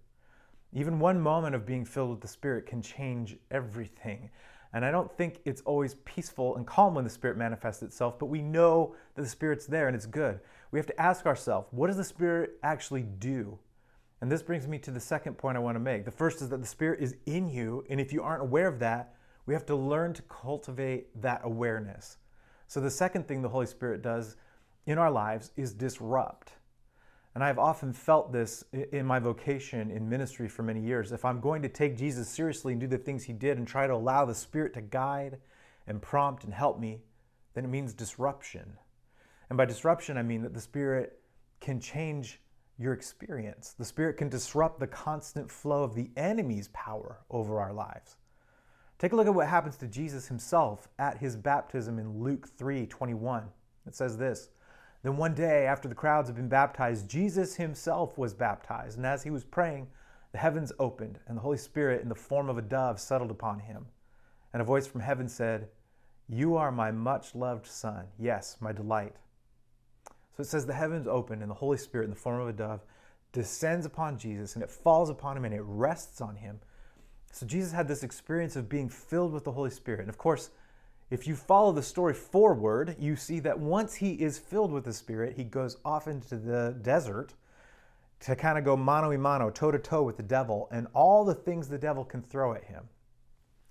Even 0.73 0.99
one 0.99 1.20
moment 1.20 1.55
of 1.55 1.67
being 1.67 1.85
filled 1.85 2.11
with 2.11 2.20
the 2.20 2.29
Spirit 2.29 2.67
can 2.67 2.81
change 2.81 3.37
everything. 3.50 4.31
And 4.73 4.85
I 4.85 4.91
don't 4.91 5.11
think 5.17 5.41
it's 5.44 5.62
always 5.62 5.94
peaceful 6.05 6.56
and 6.56 6.67
calm 6.67 6.94
when 6.94 7.05
the 7.05 7.11
Spirit 7.11 7.38
manifests 7.38 7.82
itself, 7.82 8.19
but 8.19 8.26
we 8.26 8.43
know 8.43 8.94
that 9.15 9.23
the 9.23 9.29
Spirit's 9.29 9.67
there 9.67 9.87
and 9.87 9.97
it's 9.97 10.06
good. 10.06 10.41
We 10.70 10.79
have 10.79 10.87
to 10.87 11.00
ask 11.00 11.25
ourselves, 11.25 11.69
what 11.70 11.87
does 11.87 11.97
the 11.97 12.05
Spirit 12.05 12.59
actually 12.62 13.03
do? 13.03 13.59
And 14.20 14.31
this 14.31 14.43
brings 14.43 14.67
me 14.67 14.79
to 14.81 14.91
the 14.91 15.00
second 15.00 15.38
point 15.38 15.56
I 15.56 15.61
want 15.61 15.76
to 15.76 15.81
make. 15.81 16.05
The 16.05 16.11
first 16.11 16.43
is 16.43 16.49
that 16.49 16.61
the 16.61 16.67
Spirit 16.67 17.00
is 17.00 17.17
in 17.26 17.49
you, 17.49 17.85
and 17.88 18.00
if 18.00 18.12
you 18.12 18.23
aren't 18.23 18.43
aware 18.43 18.67
of 18.67 18.81
that, 18.81 19.15
we 19.47 19.55
have 19.55 19.67
to 19.67 19.76
learn 19.76 20.12
to 20.15 20.23
cultivate 20.23 21.20
that 21.23 21.41
awareness. 21.44 22.19
So, 22.67 22.81
the 22.81 22.91
second 22.91 23.26
thing 23.26 23.41
the 23.41 23.49
Holy 23.49 23.67
Spirit 23.67 24.03
does 24.03 24.37
in 24.87 24.99
our 24.99 25.11
lives 25.11 25.53
is 25.56 25.73
disrupt. 25.73 26.53
And 27.35 27.44
I've 27.44 27.59
often 27.59 27.93
felt 27.93 28.32
this 28.32 28.65
in 28.73 29.06
my 29.06 29.20
vocation 29.20 29.91
in 29.91 30.09
ministry 30.09 30.49
for 30.49 30.65
many 30.65 30.81
years. 30.81 31.12
If 31.12 31.25
I'm 31.25 31.41
going 31.41 31.62
to 31.62 31.69
take 31.69 31.97
Jesus 31.97 32.29
seriously 32.29 32.73
and 32.73 32.81
do 32.81 32.87
the 32.87 32.99
things 32.99 33.25
he 33.25 33.32
did 33.32 33.59
and 33.59 33.69
try 33.69 33.87
to 33.87 33.94
allow 33.94 34.25
the 34.25 34.35
Spirit 34.35 34.75
to 34.75 34.81
guide 34.81 35.38
and 35.87 36.03
prompt 36.03 36.44
and 36.44 36.53
help 36.53 36.81
me, 36.81 37.00
then 37.55 37.65
it 37.65 37.69
means 37.69 37.94
disruption. 37.94 38.76
And 39.49 39.56
by 39.56 39.67
disruption, 39.67 40.19
I 40.19 40.23
mean 40.23 40.43
that 40.43 40.53
the 40.53 40.61
Spirit 40.61 41.20
can 41.61 41.81
change 41.81 42.41
your 42.78 42.92
experience. 42.92 43.75
The 43.76 43.84
Spirit 43.84 44.16
can 44.16 44.28
disrupt 44.28 44.78
the 44.78 44.86
constant 44.86 45.50
flow 45.50 45.82
of 45.82 45.94
the 45.94 46.10
enemy's 46.16 46.69
power 46.69 47.19
over 47.30 47.60
our 47.60 47.72
lives. 47.72 48.16
Take 48.98 49.12
a 49.12 49.16
look 49.16 49.26
at 49.26 49.34
what 49.34 49.48
happens 49.48 49.76
to 49.78 49.86
Jesus 49.86 50.28
himself 50.28 50.88
at 50.98 51.19
his 51.19 51.36
baptism 51.36 51.98
in 51.98 52.22
Luke 52.22 52.48
3 52.56 52.86
21. 52.86 53.44
It 53.86 53.94
says 53.94 54.16
this 54.16 54.50
Then 55.02 55.16
one 55.16 55.34
day, 55.34 55.66
after 55.66 55.88
the 55.88 55.94
crowds 55.94 56.28
had 56.28 56.36
been 56.36 56.48
baptized, 56.48 57.08
Jesus 57.08 57.56
himself 57.56 58.16
was 58.19 58.34
baptized. 58.34 58.96
And 58.96 59.06
as 59.06 59.22
he 59.22 59.31
was 59.31 59.44
praying, 59.44 59.88
the 60.32 60.38
heavens 60.38 60.72
opened, 60.78 61.20
and 61.26 61.36
the 61.36 61.42
Holy 61.42 61.56
Spirit, 61.56 62.02
in 62.02 62.08
the 62.08 62.14
form 62.14 62.48
of 62.48 62.58
a 62.58 62.62
dove, 62.62 63.00
settled 63.00 63.31
upon 63.31 63.60
him. 63.60 63.86
And 64.52 64.60
a 64.60 64.64
voice 64.64 64.86
from 64.86 65.00
heaven 65.00 65.28
said, 65.28 65.69
You 66.28 66.56
are 66.56 66.70
my 66.70 66.90
much 66.90 67.34
loved 67.34 67.66
Son, 67.66 68.06
yes, 68.19 68.56
my 68.60 68.72
delight. 68.72 69.14
So 70.38 70.43
it 70.43 70.46
says 70.46 70.67
the 70.67 70.73
heavens 70.73 71.08
open 71.08 71.43
and 71.43 71.50
the 71.50 71.55
Holy 71.56 71.76
Spirit 71.76 72.05
in 72.05 72.10
the 72.10 72.17
form 72.17 72.41
of 72.41 72.46
a 72.46 72.53
dove 72.53 72.84
descends 73.32 73.84
upon 73.84 74.17
Jesus 74.17 74.55
and 74.55 74.62
it 74.62 74.70
falls 74.70 75.10
upon 75.10 75.36
him 75.36 75.44
and 75.44 75.53
it 75.53 75.65
rests 75.65 76.20
on 76.20 76.36
him. 76.36 76.60
So 77.32 77.44
Jesus 77.44 77.72
had 77.72 77.89
this 77.89 78.05
experience 78.05 78.55
of 78.55 78.69
being 78.69 78.89
filled 78.89 79.32
with 79.32 79.43
the 79.43 79.51
Holy 79.51 79.70
Spirit. 79.70 79.98
And 79.98 80.08
of 80.08 80.17
course, 80.17 80.51
if 81.10 81.27
you 81.27 81.34
follow 81.34 81.72
the 81.72 81.82
story 81.82 82.15
forward, 82.15 82.94
you 83.01 83.17
see 83.17 83.41
that 83.41 83.58
once 83.58 83.96
he 83.96 84.12
is 84.12 84.39
filled 84.39 84.70
with 84.70 84.84
the 84.84 84.93
Spirit, 84.93 85.34
he 85.36 85.43
goes 85.43 85.77
off 85.84 86.06
into 86.06 86.36
the 86.36 86.77
desert 86.82 87.34
to 88.20 88.36
kind 88.36 88.58
of 88.58 88.65
go 88.65 88.77
mano 88.77 89.10
a 89.10 89.19
mano, 89.19 89.51
toe 89.51 89.72
to 89.72 89.79
toe 89.81 90.05
with 90.05 90.19
the 90.19 90.22
devil, 90.22 90.69
and 90.70 90.86
all 90.94 91.24
the 91.24 91.34
things 91.34 91.67
the 91.67 91.79
devil 91.79 92.05
can 92.05 92.22
throw 92.22 92.53
at 92.53 92.62
him. 92.62 92.84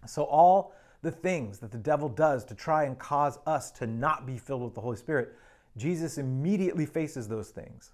So, 0.05 0.23
all 0.23 0.73
the 1.01 1.11
things 1.11 1.59
that 1.59 1.71
the 1.71 1.77
devil 1.77 2.09
does 2.09 2.43
to 2.45 2.55
try 2.55 2.83
and 2.83 2.99
cause 2.99 3.39
us 3.45 3.71
to 3.71 3.87
not 3.87 4.25
be 4.25 4.37
filled 4.37 4.63
with 4.63 4.73
the 4.73 4.81
Holy 4.81 4.97
Spirit, 4.97 5.33
Jesus 5.77 6.17
immediately 6.17 6.85
faces 6.85 7.27
those 7.27 7.49
things. 7.49 7.91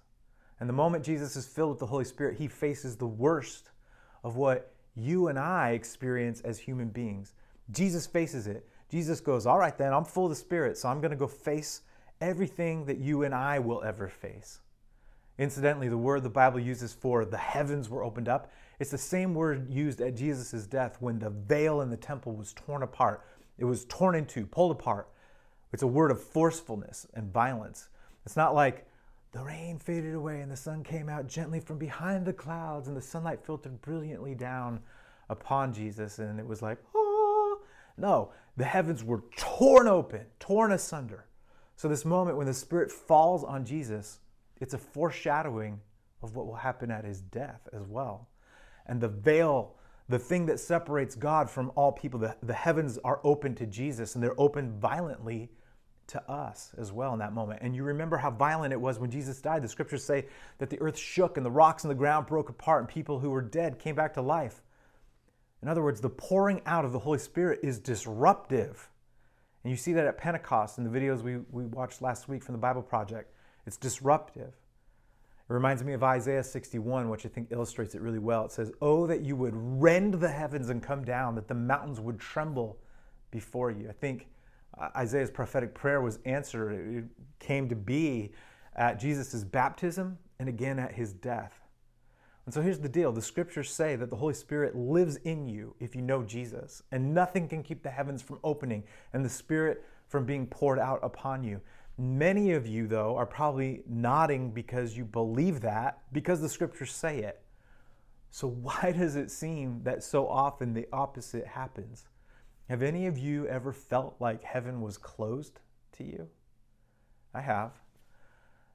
And 0.60 0.68
the 0.68 0.74
moment 0.74 1.04
Jesus 1.04 1.36
is 1.36 1.46
filled 1.46 1.70
with 1.70 1.78
the 1.80 1.86
Holy 1.86 2.04
Spirit, 2.04 2.38
he 2.38 2.48
faces 2.48 2.96
the 2.96 3.06
worst 3.06 3.70
of 4.22 4.36
what 4.36 4.72
you 4.96 5.28
and 5.28 5.38
I 5.38 5.70
experience 5.70 6.40
as 6.40 6.58
human 6.58 6.88
beings. 6.88 7.34
Jesus 7.70 8.06
faces 8.06 8.46
it. 8.46 8.66
Jesus 8.90 9.20
goes, 9.20 9.46
All 9.46 9.58
right, 9.58 9.76
then, 9.76 9.92
I'm 9.92 10.04
full 10.04 10.24
of 10.24 10.30
the 10.30 10.36
Spirit, 10.36 10.78
so 10.78 10.88
I'm 10.88 11.00
going 11.00 11.10
to 11.10 11.16
go 11.16 11.26
face 11.26 11.82
everything 12.20 12.86
that 12.86 12.98
you 12.98 13.24
and 13.24 13.34
I 13.34 13.58
will 13.58 13.82
ever 13.82 14.08
face. 14.08 14.60
Incidentally, 15.38 15.88
the 15.88 15.98
word 15.98 16.22
the 16.22 16.30
Bible 16.30 16.60
uses 16.60 16.92
for 16.92 17.24
the 17.24 17.36
heavens 17.36 17.88
were 17.88 18.04
opened 18.04 18.28
up, 18.28 18.52
it's 18.78 18.90
the 18.90 18.98
same 18.98 19.34
word 19.34 19.72
used 19.72 20.00
at 20.00 20.16
Jesus' 20.16 20.66
death 20.66 20.96
when 21.00 21.18
the 21.18 21.30
veil 21.30 21.80
in 21.80 21.90
the 21.90 21.96
temple 21.96 22.34
was 22.34 22.52
torn 22.52 22.82
apart. 22.82 23.24
It 23.58 23.64
was 23.64 23.84
torn 23.84 24.14
into, 24.14 24.46
pulled 24.46 24.72
apart. 24.72 25.08
It's 25.74 25.82
a 25.82 25.88
word 25.88 26.12
of 26.12 26.22
forcefulness 26.22 27.04
and 27.14 27.32
violence. 27.32 27.88
It's 28.24 28.36
not 28.36 28.54
like 28.54 28.86
the 29.32 29.42
rain 29.42 29.80
faded 29.80 30.14
away 30.14 30.40
and 30.40 30.48
the 30.48 30.56
sun 30.56 30.84
came 30.84 31.08
out 31.08 31.26
gently 31.26 31.58
from 31.58 31.78
behind 31.78 32.24
the 32.24 32.32
clouds 32.32 32.86
and 32.86 32.96
the 32.96 33.02
sunlight 33.02 33.44
filtered 33.44 33.82
brilliantly 33.82 34.36
down 34.36 34.78
upon 35.28 35.72
Jesus 35.72 36.20
and 36.20 36.38
it 36.38 36.46
was 36.46 36.62
like, 36.62 36.78
oh. 36.94 37.58
No, 37.96 38.30
the 38.56 38.64
heavens 38.64 39.02
were 39.02 39.24
torn 39.36 39.88
open, 39.88 40.26
torn 40.38 40.70
asunder. 40.70 41.26
So, 41.74 41.88
this 41.88 42.04
moment 42.04 42.36
when 42.36 42.46
the 42.46 42.54
Spirit 42.54 42.92
falls 42.92 43.42
on 43.42 43.64
Jesus, 43.64 44.20
it's 44.60 44.74
a 44.74 44.78
foreshadowing 44.78 45.80
of 46.22 46.36
what 46.36 46.46
will 46.46 46.54
happen 46.54 46.92
at 46.92 47.04
his 47.04 47.20
death 47.20 47.68
as 47.72 47.84
well. 47.88 48.28
And 48.86 49.00
the 49.00 49.08
veil 49.08 49.74
the 50.08 50.18
thing 50.18 50.46
that 50.46 50.60
separates 50.60 51.14
God 51.14 51.48
from 51.48 51.72
all 51.74 51.90
people. 51.90 52.20
The, 52.20 52.36
the 52.42 52.54
heavens 52.54 52.98
are 53.04 53.20
open 53.24 53.54
to 53.56 53.66
Jesus 53.66 54.14
and 54.14 54.22
they're 54.22 54.38
open 54.38 54.78
violently 54.78 55.50
to 56.08 56.30
us 56.30 56.72
as 56.78 56.92
well 56.92 57.12
in 57.12 57.18
that 57.18 57.32
moment. 57.32 57.60
And 57.62 57.74
you 57.74 57.82
remember 57.82 58.16
how 58.16 58.30
violent 58.30 58.72
it 58.72 58.80
was 58.80 58.98
when 58.98 59.10
Jesus 59.10 59.40
died. 59.40 59.62
The 59.62 59.68
scriptures 59.68 60.04
say 60.04 60.26
that 60.58 60.70
the 60.70 60.80
earth 60.80 60.98
shook 60.98 61.36
and 61.36 61.44
the 61.44 61.50
rocks 61.50 61.84
in 61.84 61.88
the 61.88 61.94
ground 61.94 62.26
broke 62.26 62.48
apart 62.48 62.82
and 62.82 62.88
people 62.88 63.18
who 63.18 63.30
were 63.30 63.42
dead 63.42 63.78
came 63.78 63.94
back 63.94 64.14
to 64.14 64.22
life. 64.22 64.62
In 65.62 65.68
other 65.68 65.82
words, 65.82 66.00
the 66.00 66.10
pouring 66.10 66.60
out 66.66 66.84
of 66.84 66.92
the 66.92 66.98
Holy 66.98 67.18
Spirit 67.18 67.60
is 67.62 67.78
disruptive. 67.78 68.90
And 69.62 69.70
you 69.70 69.76
see 69.76 69.94
that 69.94 70.06
at 70.06 70.18
Pentecost 70.18 70.76
in 70.76 70.84
the 70.84 70.90
videos 70.90 71.22
we, 71.22 71.38
we 71.50 71.64
watched 71.64 72.02
last 72.02 72.28
week 72.28 72.42
from 72.44 72.52
the 72.52 72.58
Bible 72.58 72.82
Project. 72.82 73.32
It's 73.66 73.78
disruptive. 73.78 74.52
It 75.48 75.52
reminds 75.52 75.82
me 75.82 75.94
of 75.94 76.02
Isaiah 76.02 76.44
61, 76.44 77.08
which 77.08 77.24
I 77.24 77.28
think 77.30 77.48
illustrates 77.50 77.94
it 77.94 78.02
really 78.02 78.18
well. 78.18 78.44
It 78.44 78.52
says, 78.52 78.72
Oh, 78.82 79.06
that 79.06 79.22
you 79.22 79.36
would 79.36 79.54
rend 79.54 80.14
the 80.14 80.28
heavens 80.28 80.68
and 80.68 80.82
come 80.82 81.04
down, 81.04 81.34
that 81.34 81.48
the 81.48 81.54
mountains 81.54 82.00
would 82.00 82.18
tremble 82.18 82.78
before 83.30 83.70
you. 83.70 83.88
I 83.88 83.92
think 83.92 84.28
Uh, 84.78 84.88
Isaiah's 84.96 85.30
prophetic 85.30 85.74
prayer 85.74 86.00
was 86.00 86.18
answered. 86.24 86.72
It 86.72 87.04
came 87.38 87.68
to 87.68 87.76
be 87.76 88.32
at 88.76 88.98
Jesus' 88.98 89.44
baptism 89.44 90.18
and 90.38 90.48
again 90.48 90.78
at 90.78 90.92
his 90.92 91.12
death. 91.12 91.64
And 92.46 92.52
so 92.52 92.60
here's 92.60 92.80
the 92.80 92.88
deal 92.88 93.12
the 93.12 93.22
scriptures 93.22 93.70
say 93.70 93.96
that 93.96 94.10
the 94.10 94.16
Holy 94.16 94.34
Spirit 94.34 94.76
lives 94.76 95.16
in 95.16 95.46
you 95.46 95.74
if 95.80 95.94
you 95.94 96.02
know 96.02 96.22
Jesus, 96.22 96.82
and 96.92 97.14
nothing 97.14 97.48
can 97.48 97.62
keep 97.62 97.82
the 97.82 97.90
heavens 97.90 98.20
from 98.22 98.38
opening 98.44 98.84
and 99.12 99.24
the 99.24 99.30
Spirit 99.30 99.84
from 100.08 100.26
being 100.26 100.46
poured 100.46 100.78
out 100.78 101.00
upon 101.02 101.42
you. 101.42 101.60
Many 101.96 102.52
of 102.52 102.66
you, 102.66 102.86
though, 102.86 103.16
are 103.16 103.24
probably 103.24 103.82
nodding 103.88 104.50
because 104.50 104.96
you 104.96 105.04
believe 105.04 105.60
that, 105.60 106.00
because 106.12 106.40
the 106.40 106.48
scriptures 106.48 106.92
say 106.92 107.20
it. 107.20 107.40
So, 108.30 108.48
why 108.48 108.92
does 108.96 109.14
it 109.14 109.30
seem 109.30 109.82
that 109.84 110.02
so 110.02 110.26
often 110.26 110.74
the 110.74 110.88
opposite 110.92 111.46
happens? 111.46 112.08
Have 112.68 112.82
any 112.82 113.06
of 113.06 113.18
you 113.18 113.46
ever 113.46 113.72
felt 113.72 114.16
like 114.20 114.42
heaven 114.42 114.80
was 114.80 114.96
closed 114.96 115.60
to 115.92 116.04
you? 116.04 116.28
I 117.34 117.40
have. 117.40 117.72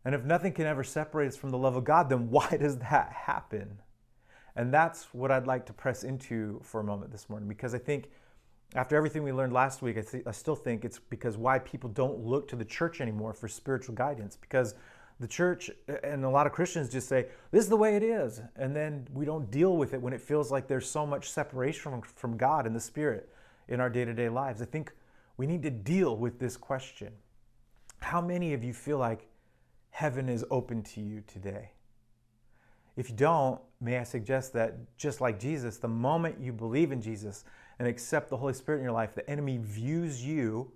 And 0.05 0.13
if 0.13 0.23
nothing 0.23 0.53
can 0.53 0.65
ever 0.65 0.83
separate 0.83 1.27
us 1.27 1.37
from 1.37 1.49
the 1.49 1.57
love 1.57 1.75
of 1.75 1.83
God, 1.83 2.09
then 2.09 2.29
why 2.31 2.57
does 2.59 2.77
that 2.79 3.11
happen? 3.11 3.81
And 4.55 4.73
that's 4.73 5.13
what 5.13 5.31
I'd 5.31 5.47
like 5.47 5.65
to 5.67 5.73
press 5.73 6.03
into 6.03 6.59
for 6.63 6.81
a 6.81 6.83
moment 6.83 7.11
this 7.11 7.29
morning 7.29 7.47
because 7.47 7.73
I 7.73 7.77
think 7.77 8.09
after 8.75 8.95
everything 8.95 9.23
we 9.23 9.31
learned 9.31 9.53
last 9.53 9.81
week, 9.81 9.97
I, 9.97 10.01
th- 10.01 10.23
I, 10.27 10.31
still 10.31 10.55
think 10.55 10.85
it's 10.85 10.99
because 10.99 11.37
why 11.37 11.57
people 11.59 11.89
don't 11.89 12.19
look 12.19 12.47
to 12.49 12.55
the 12.55 12.65
church 12.65 13.01
anymore 13.01 13.33
for 13.33 13.47
spiritual 13.47 13.95
guidance. 13.95 14.35
Because 14.35 14.75
the 15.19 15.27
church 15.27 15.71
and 16.03 16.23
a 16.23 16.29
lot 16.29 16.45
of 16.45 16.53
Christians 16.53 16.89
just 16.89 17.07
say, 17.07 17.27
this 17.51 17.63
is 17.63 17.69
the 17.69 17.77
way 17.77 17.95
it 17.95 18.03
is. 18.03 18.41
And 18.55 18.75
then 18.75 19.07
we 19.11 19.25
don't 19.25 19.49
deal 19.49 19.75
with 19.75 19.95
it 19.95 20.01
when 20.01 20.13
it 20.13 20.21
feels 20.21 20.51
like 20.51 20.67
there's 20.67 20.89
so 20.89 21.05
much 21.05 21.31
separation 21.31 21.81
from, 21.81 22.01
from 22.01 22.37
God 22.37 22.67
and 22.67 22.75
the 22.75 22.79
Spirit 22.79 23.29
in 23.69 23.79
our 23.79 23.89
day 23.89 24.03
to 24.03 24.13
day 24.13 24.29
lives. 24.29 24.61
I 24.61 24.65
think 24.65 24.91
we 25.37 25.47
need 25.47 25.63
to 25.63 25.69
deal 25.71 26.17
with 26.17 26.39
this 26.39 26.57
question. 26.57 27.13
How 28.01 28.19
many 28.21 28.53
of 28.53 28.63
you 28.63 28.73
feel 28.73 28.97
like 28.97 29.27
heaven 29.91 30.27
is 30.27 30.43
open 30.51 30.83
to 30.83 31.01
you 31.01 31.23
today? 31.27 31.71
If 32.97 33.09
you 33.09 33.15
don't, 33.15 33.61
may 33.79 33.97
I 33.97 34.03
suggest 34.03 34.51
that 34.53 34.97
just 34.97 35.21
like 35.21 35.39
Jesus, 35.39 35.77
the 35.77 35.87
moment 35.87 36.41
you 36.41 36.51
believe 36.51 36.91
in 36.91 37.01
Jesus 37.01 37.45
and 37.77 37.87
accept 37.87 38.29
the 38.29 38.37
Holy 38.37 38.53
Spirit 38.53 38.79
in 38.79 38.83
your 38.83 38.91
life, 38.91 39.15
the 39.15 39.29
enemy 39.29 39.57
views 39.61 40.25
you 40.25 40.71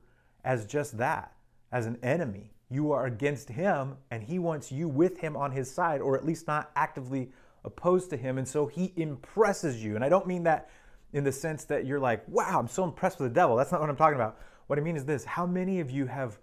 as 0.45 0.65
just 0.65 0.97
that, 0.97 1.33
as 1.71 1.85
an 1.85 1.97
enemy. 2.01 2.53
You 2.69 2.91
are 2.91 3.05
against 3.05 3.49
him, 3.49 3.97
and 4.09 4.23
he 4.23 4.39
wants 4.39 4.71
you 4.71 4.87
with 4.87 5.19
him 5.19 5.35
on 5.35 5.51
his 5.51 5.69
side, 5.69 6.01
or 6.01 6.15
at 6.15 6.25
least 6.25 6.47
not 6.47 6.71
actively 6.75 7.29
opposed 7.65 8.09
to 8.11 8.17
him. 8.17 8.37
And 8.37 8.47
so 8.47 8.67
he 8.67 8.93
impresses 8.95 9.83
you. 9.83 9.95
And 9.95 10.03
I 10.03 10.09
don't 10.09 10.27
mean 10.27 10.43
that 10.43 10.69
in 11.13 11.23
the 11.23 11.31
sense 11.31 11.63
that 11.65 11.85
you're 11.85 11.99
like, 11.99 12.27
wow, 12.27 12.59
I'm 12.59 12.67
so 12.67 12.83
impressed 12.83 13.19
with 13.19 13.29
the 13.29 13.35
devil. 13.35 13.55
That's 13.55 13.71
not 13.71 13.81
what 13.81 13.89
I'm 13.89 13.95
talking 13.95 14.15
about. 14.15 14.39
What 14.67 14.79
I 14.79 14.81
mean 14.81 14.95
is 14.95 15.05
this 15.05 15.23
how 15.23 15.45
many 15.45 15.79
of 15.79 15.91
you 15.91 16.05
have, 16.07 16.39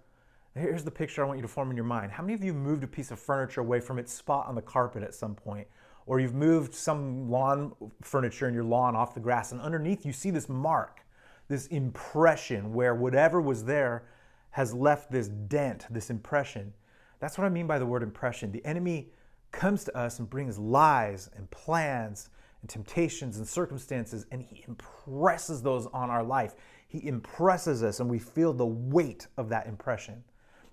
here's 0.55 0.83
the 0.83 0.91
picture 0.91 1.23
I 1.23 1.27
want 1.27 1.37
you 1.37 1.43
to 1.43 1.47
form 1.47 1.69
in 1.69 1.77
your 1.77 1.85
mind. 1.85 2.11
How 2.11 2.23
many 2.23 2.33
of 2.33 2.43
you 2.43 2.53
moved 2.53 2.83
a 2.83 2.87
piece 2.87 3.11
of 3.11 3.19
furniture 3.19 3.61
away 3.61 3.79
from 3.79 3.99
its 3.99 4.13
spot 4.13 4.47
on 4.47 4.55
the 4.55 4.61
carpet 4.61 5.03
at 5.03 5.13
some 5.13 5.35
point? 5.35 5.67
or 6.05 6.19
you've 6.19 6.33
moved 6.33 6.73
some 6.73 7.29
lawn 7.29 7.73
furniture 8.01 8.47
in 8.47 8.53
your 8.53 8.63
lawn 8.63 8.95
off 8.95 9.13
the 9.13 9.19
grass, 9.19 9.51
and 9.51 9.61
underneath 9.61 10.05
you 10.05 10.13
see 10.13 10.31
this 10.31 10.49
mark, 10.49 11.05
this 11.47 11.67
impression 11.67 12.73
where 12.73 12.95
whatever 12.95 13.41
was 13.41 13.63
there 13.63 14.03
has 14.51 14.73
left 14.73 15.11
this 15.11 15.27
dent, 15.27 15.85
this 15.89 16.09
impression. 16.09 16.73
That's 17.19 17.37
what 17.37 17.45
I 17.45 17.49
mean 17.49 17.67
by 17.67 17.79
the 17.79 17.85
word 17.85 18.03
impression. 18.03 18.51
The 18.51 18.65
enemy 18.65 19.11
comes 19.51 19.83
to 19.85 19.97
us 19.97 20.19
and 20.19 20.29
brings 20.29 20.57
lies 20.57 21.29
and 21.35 21.49
plans 21.51 22.29
and 22.61 22.69
temptations 22.69 23.37
and 23.37 23.47
circumstances, 23.47 24.25
and 24.31 24.41
he 24.41 24.63
impresses 24.67 25.61
those 25.61 25.87
on 25.87 26.09
our 26.09 26.23
life. 26.23 26.55
He 26.87 27.05
impresses 27.07 27.83
us, 27.83 27.99
and 27.99 28.09
we 28.09 28.19
feel 28.19 28.53
the 28.53 28.65
weight 28.65 29.27
of 29.37 29.49
that 29.49 29.67
impression. 29.67 30.23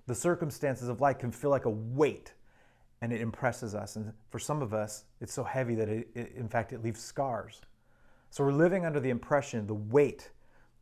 The 0.06 0.14
circumstances 0.14 0.88
of 0.88 1.00
life 1.00 1.18
can 1.18 1.32
feel 1.32 1.50
like 1.50 1.64
a 1.64 1.70
weight 1.70 2.34
and 3.00 3.12
it 3.12 3.20
impresses 3.20 3.74
us. 3.74 3.96
And 3.96 4.12
for 4.30 4.38
some 4.38 4.62
of 4.62 4.74
us, 4.74 5.04
it's 5.20 5.32
so 5.32 5.44
heavy 5.44 5.74
that 5.76 5.88
it, 5.88 6.08
it, 6.14 6.32
in 6.36 6.48
fact, 6.48 6.72
it 6.72 6.82
leaves 6.82 7.00
scars. 7.00 7.60
So 8.30 8.44
we're 8.44 8.52
living 8.52 8.84
under 8.84 9.00
the 9.00 9.10
impression, 9.10 9.66
the 9.66 9.74
weight, 9.74 10.30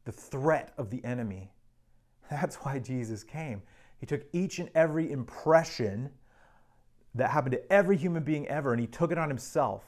the 0.05 0.13
threat 0.13 0.73
of 0.79 0.91
the 0.91 1.05
enemy. 1.05 1.53
That's 2.31 2.57
why 2.57 2.79
Jesus 2.79 3.23
came. 3.23 3.63
He 3.99 4.07
took 4.07 4.23
each 4.33 4.59
and 4.59 4.71
every 4.75 5.11
impression 5.11 6.11
that 7.15 7.31
happened 7.31 7.53
to 7.53 7.73
every 7.73 7.97
human 7.97 8.23
being 8.23 8.47
ever, 8.49 8.73
and 8.73 8.81
he 8.81 8.87
took 8.87 9.11
it 9.11 9.19
on 9.19 9.29
himself. 9.29 9.85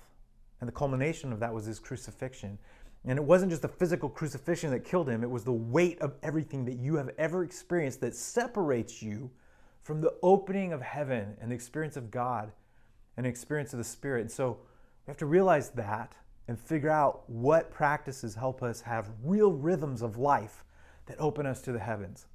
And 0.61 0.69
the 0.69 0.73
culmination 0.73 1.33
of 1.33 1.41
that 1.41 1.53
was 1.53 1.67
his 1.67 1.79
crucifixion. 1.79 2.59
And 3.05 3.19
it 3.19 3.25
wasn't 3.25 3.51
just 3.51 3.63
the 3.63 3.69
physical 3.69 4.09
crucifixion 4.09 4.71
that 4.71 4.85
killed 4.85 5.09
him, 5.09 5.23
it 5.23 5.31
was 5.31 5.45
the 5.45 5.53
weight 5.53 6.01
of 6.01 6.15
everything 6.23 6.65
that 6.65 6.79
you 6.79 6.97
have 6.97 7.11
ever 7.17 7.45
experienced 7.45 8.01
that 8.01 8.15
separates 8.15 9.03
you 9.03 9.31
from 9.83 10.01
the 10.01 10.15
opening 10.23 10.73
of 10.73 10.83
heaven 10.83 11.37
and 11.41 11.51
the 11.51 11.55
experience 11.55 11.97
of 11.97 12.11
God 12.11 12.53
and 13.17 13.25
the 13.25 13.31
experience 13.31 13.73
of 13.73 13.79
the 13.79 13.85
Spirit. 13.85 14.23
And 14.23 14.31
so 14.31 14.59
we 15.07 15.11
have 15.11 15.17
to 15.19 15.27
realize 15.27 15.71
that 15.71 16.15
and 16.49 16.59
figure 16.59 16.91
out 16.91 17.29
what 17.29 17.71
practices 17.71 18.35
help 18.35 18.63
us 18.63 18.81
have 18.81 19.11
real 19.23 19.53
rhythms 19.53 20.03
of 20.03 20.19
life 20.19 20.65
that 21.07 21.19
open 21.19 21.47
us 21.47 21.63
to 21.63 21.73
the 21.73 21.79
heavens. 21.79 22.27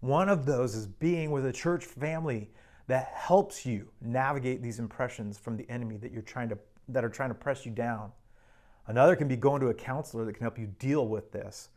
One 0.00 0.28
of 0.28 0.46
those 0.46 0.74
is 0.74 0.86
being 0.86 1.30
with 1.30 1.46
a 1.46 1.52
church 1.52 1.84
family 1.84 2.50
that 2.86 3.06
helps 3.14 3.64
you 3.64 3.88
navigate 4.00 4.62
these 4.62 4.78
impressions 4.78 5.38
from 5.38 5.56
the 5.56 5.68
enemy 5.70 5.96
that 5.98 6.12
you're 6.12 6.22
trying 6.22 6.50
to 6.50 6.58
that 6.88 7.04
are 7.04 7.08
trying 7.08 7.30
to 7.30 7.34
press 7.34 7.64
you 7.64 7.72
down. 7.72 8.12
Another 8.86 9.16
can 9.16 9.28
be 9.28 9.36
going 9.36 9.60
to 9.60 9.68
a 9.68 9.74
counselor 9.74 10.24
that 10.24 10.34
can 10.34 10.42
help 10.42 10.58
you 10.58 10.66
deal 10.66 11.08
with 11.08 11.32
this, 11.32 11.70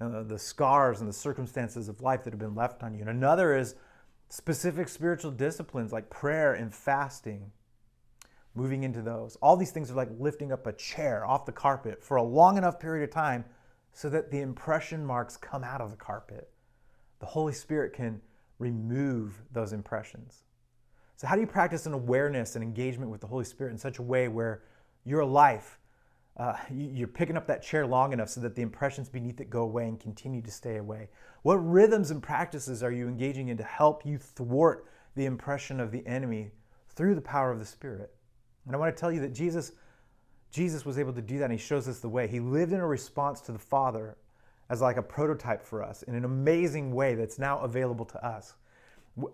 uh, 0.00 0.22
the 0.22 0.38
scars 0.38 1.00
and 1.00 1.08
the 1.08 1.14
circumstances 1.14 1.88
of 1.88 2.00
life 2.00 2.22
that 2.24 2.32
have 2.32 2.40
been 2.40 2.54
left 2.54 2.82
on 2.82 2.94
you. 2.94 3.00
And 3.00 3.10
another 3.10 3.56
is 3.56 3.74
specific 4.28 4.88
spiritual 4.88 5.30
disciplines 5.30 5.92
like 5.92 6.08
prayer 6.08 6.54
and 6.54 6.72
fasting, 6.72 7.50
moving 8.54 8.84
into 8.84 9.02
those. 9.02 9.36
All 9.42 9.56
these 9.56 9.72
things 9.72 9.90
are 9.90 9.94
like 9.94 10.10
lifting 10.18 10.52
up 10.52 10.66
a 10.66 10.72
chair 10.72 11.26
off 11.26 11.46
the 11.46 11.52
carpet 11.52 12.02
for 12.02 12.16
a 12.16 12.22
long 12.22 12.56
enough 12.56 12.78
period 12.78 13.04
of 13.04 13.10
time 13.10 13.44
so 13.92 14.08
that 14.08 14.30
the 14.30 14.40
impression 14.40 15.04
marks 15.04 15.36
come 15.36 15.64
out 15.64 15.80
of 15.80 15.90
the 15.90 15.96
carpet. 15.96 16.50
The 17.18 17.26
Holy 17.26 17.52
Spirit 17.52 17.92
can 17.92 18.20
remove 18.58 19.42
those 19.52 19.72
impressions. 19.72 20.44
So, 21.22 21.28
how 21.28 21.36
do 21.36 21.40
you 21.40 21.46
practice 21.46 21.86
an 21.86 21.92
awareness 21.92 22.56
and 22.56 22.64
engagement 22.64 23.08
with 23.08 23.20
the 23.20 23.28
Holy 23.28 23.44
Spirit 23.44 23.70
in 23.70 23.78
such 23.78 24.00
a 24.00 24.02
way 24.02 24.26
where 24.26 24.64
your 25.04 25.24
life, 25.24 25.78
uh, 26.36 26.54
you're 26.68 27.06
picking 27.06 27.36
up 27.36 27.46
that 27.46 27.62
chair 27.62 27.86
long 27.86 28.12
enough 28.12 28.28
so 28.28 28.40
that 28.40 28.56
the 28.56 28.62
impressions 28.62 29.08
beneath 29.08 29.40
it 29.40 29.48
go 29.48 29.62
away 29.62 29.86
and 29.86 30.00
continue 30.00 30.42
to 30.42 30.50
stay 30.50 30.78
away? 30.78 31.10
What 31.42 31.58
rhythms 31.58 32.10
and 32.10 32.20
practices 32.20 32.82
are 32.82 32.90
you 32.90 33.06
engaging 33.06 33.50
in 33.50 33.56
to 33.58 33.62
help 33.62 34.04
you 34.04 34.18
thwart 34.18 34.86
the 35.14 35.26
impression 35.26 35.78
of 35.78 35.92
the 35.92 36.04
enemy 36.08 36.50
through 36.88 37.14
the 37.14 37.20
power 37.20 37.52
of 37.52 37.60
the 37.60 37.66
Spirit? 37.66 38.12
And 38.66 38.74
I 38.74 38.78
want 38.80 38.92
to 38.92 39.00
tell 39.00 39.12
you 39.12 39.20
that 39.20 39.32
Jesus, 39.32 39.70
Jesus 40.50 40.84
was 40.84 40.98
able 40.98 41.12
to 41.12 41.22
do 41.22 41.38
that, 41.38 41.44
and 41.44 41.52
He 41.52 41.58
shows 41.58 41.86
us 41.86 42.00
the 42.00 42.08
way. 42.08 42.26
He 42.26 42.40
lived 42.40 42.72
in 42.72 42.80
a 42.80 42.86
response 42.88 43.40
to 43.42 43.52
the 43.52 43.60
Father 43.60 44.16
as 44.70 44.80
like 44.80 44.96
a 44.96 45.02
prototype 45.02 45.62
for 45.62 45.84
us 45.84 46.02
in 46.02 46.16
an 46.16 46.24
amazing 46.24 46.92
way 46.92 47.14
that's 47.14 47.38
now 47.38 47.60
available 47.60 48.06
to 48.06 48.26
us. 48.26 48.54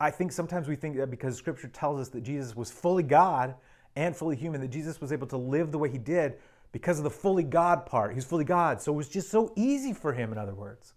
I 0.00 0.10
think 0.10 0.32
sometimes 0.32 0.68
we 0.68 0.76
think 0.76 0.96
that 0.96 1.10
because 1.10 1.36
Scripture 1.36 1.68
tells 1.68 2.00
us 2.00 2.08
that 2.10 2.22
Jesus 2.22 2.56
was 2.56 2.70
fully 2.70 3.02
God 3.02 3.54
and 3.96 4.16
fully 4.16 4.36
human, 4.36 4.60
that 4.60 4.68
Jesus 4.68 5.00
was 5.00 5.12
able 5.12 5.26
to 5.28 5.36
live 5.36 5.70
the 5.70 5.78
way 5.78 5.88
He 5.88 5.98
did 5.98 6.34
because 6.72 6.98
of 6.98 7.04
the 7.04 7.10
fully 7.10 7.44
God 7.44 7.86
part. 7.86 8.14
He's 8.14 8.24
fully 8.24 8.44
God. 8.44 8.82
So 8.82 8.92
it 8.92 8.96
was 8.96 9.08
just 9.08 9.30
so 9.30 9.52
easy 9.56 9.92
for 9.92 10.12
Him, 10.12 10.32
in 10.32 10.38
other 10.38 10.54
words. 10.54 10.94